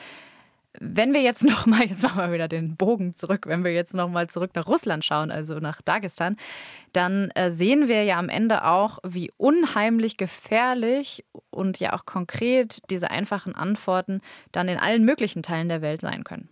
Wenn 0.80 1.14
wir 1.14 1.22
jetzt 1.22 1.44
noch 1.48 1.66
mal, 1.66 1.84
jetzt 1.84 2.04
machen 2.04 2.22
wir 2.22 2.32
wieder 2.32 2.48
den 2.48 2.76
Bogen 2.76 3.16
zurück, 3.16 3.46
wenn 3.48 3.64
wir 3.64 3.74
jetzt 3.74 3.94
noch 3.94 4.10
mal 4.10 4.28
zurück 4.28 4.52
nach 4.56 4.68
Russland 4.68 5.04
schauen, 5.06 5.32
also 5.32 5.60
nach 5.60 5.82
Dagestan, 5.82 6.38
dann 6.94 7.30
äh, 7.32 7.52
sehen 7.52 7.88
wir 7.88 8.04
ja 8.04 8.20
am 8.20 8.30
Ende 8.30 8.66
auch, 8.66 9.00
wie 9.04 9.32
unheimlich 9.38 10.18
gefährlich 10.18 11.24
und 11.50 11.80
ja 11.80 11.94
auch 11.94 12.06
konkret 12.06 12.80
diese 12.90 13.12
einfachen 13.12 13.56
Antworten 13.56 14.22
dann 14.52 14.68
in 14.68 14.78
allen 14.78 15.06
möglichen 15.06 15.44
Teilen 15.44 15.70
der 15.70 15.82
Welt 15.82 16.02
sein 16.02 16.24
können. 16.24 16.50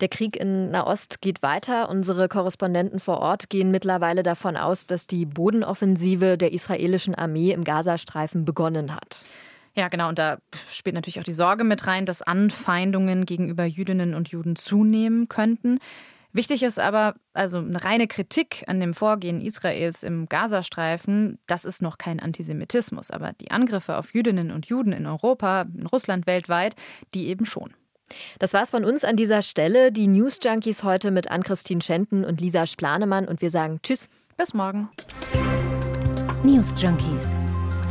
Der 0.00 0.08
Krieg 0.08 0.36
in 0.36 0.70
Nahost 0.70 1.20
geht 1.20 1.42
weiter. 1.42 1.88
Unsere 1.88 2.28
Korrespondenten 2.28 2.98
vor 2.98 3.20
Ort 3.20 3.50
gehen 3.50 3.70
mittlerweile 3.70 4.24
davon 4.24 4.56
aus, 4.56 4.86
dass 4.86 5.06
die 5.06 5.26
Bodenoffensive 5.26 6.36
der 6.36 6.52
israelischen 6.52 7.14
Armee 7.14 7.52
im 7.52 7.62
Gazastreifen 7.62 8.44
begonnen 8.44 8.94
hat. 8.94 9.24
Ja, 9.74 9.88
genau. 9.88 10.08
Und 10.08 10.18
da 10.18 10.38
spielt 10.70 10.94
natürlich 10.94 11.18
auch 11.18 11.24
die 11.24 11.32
Sorge 11.32 11.64
mit 11.64 11.86
rein, 11.86 12.04
dass 12.04 12.22
Anfeindungen 12.22 13.24
gegenüber 13.24 13.64
Jüdinnen 13.64 14.14
und 14.14 14.28
Juden 14.28 14.56
zunehmen 14.56 15.28
könnten. 15.28 15.78
Wichtig 16.34 16.62
ist 16.62 16.78
aber, 16.78 17.14
also 17.34 17.58
eine 17.58 17.84
reine 17.84 18.06
Kritik 18.06 18.64
an 18.66 18.80
dem 18.80 18.94
Vorgehen 18.94 19.40
Israels 19.42 20.02
im 20.02 20.28
Gazastreifen, 20.28 21.38
das 21.46 21.66
ist 21.66 21.82
noch 21.82 21.98
kein 21.98 22.20
Antisemitismus. 22.20 23.10
Aber 23.10 23.32
die 23.34 23.50
Angriffe 23.50 23.98
auf 23.98 24.14
Jüdinnen 24.14 24.50
und 24.50 24.66
Juden 24.66 24.92
in 24.92 25.06
Europa, 25.06 25.66
in 25.76 25.86
Russland, 25.86 26.26
weltweit, 26.26 26.74
die 27.12 27.28
eben 27.28 27.44
schon. 27.44 27.74
Das 28.38 28.52
war's 28.54 28.70
von 28.70 28.84
uns 28.84 29.04
an 29.04 29.16
dieser 29.16 29.42
Stelle. 29.42 29.92
Die 29.92 30.06
News 30.06 30.38
Junkies 30.42 30.82
heute 30.82 31.10
mit 31.10 31.30
Ann-Christine 31.30 31.82
Schenten 31.82 32.24
und 32.24 32.40
Lisa 32.40 32.66
Splanemann. 32.66 33.28
Und 33.28 33.42
wir 33.42 33.50
sagen 33.50 33.80
Tschüss. 33.82 34.08
Bis 34.36 34.54
morgen. 34.54 34.88
News 36.42 36.72
Junkies. 36.78 37.40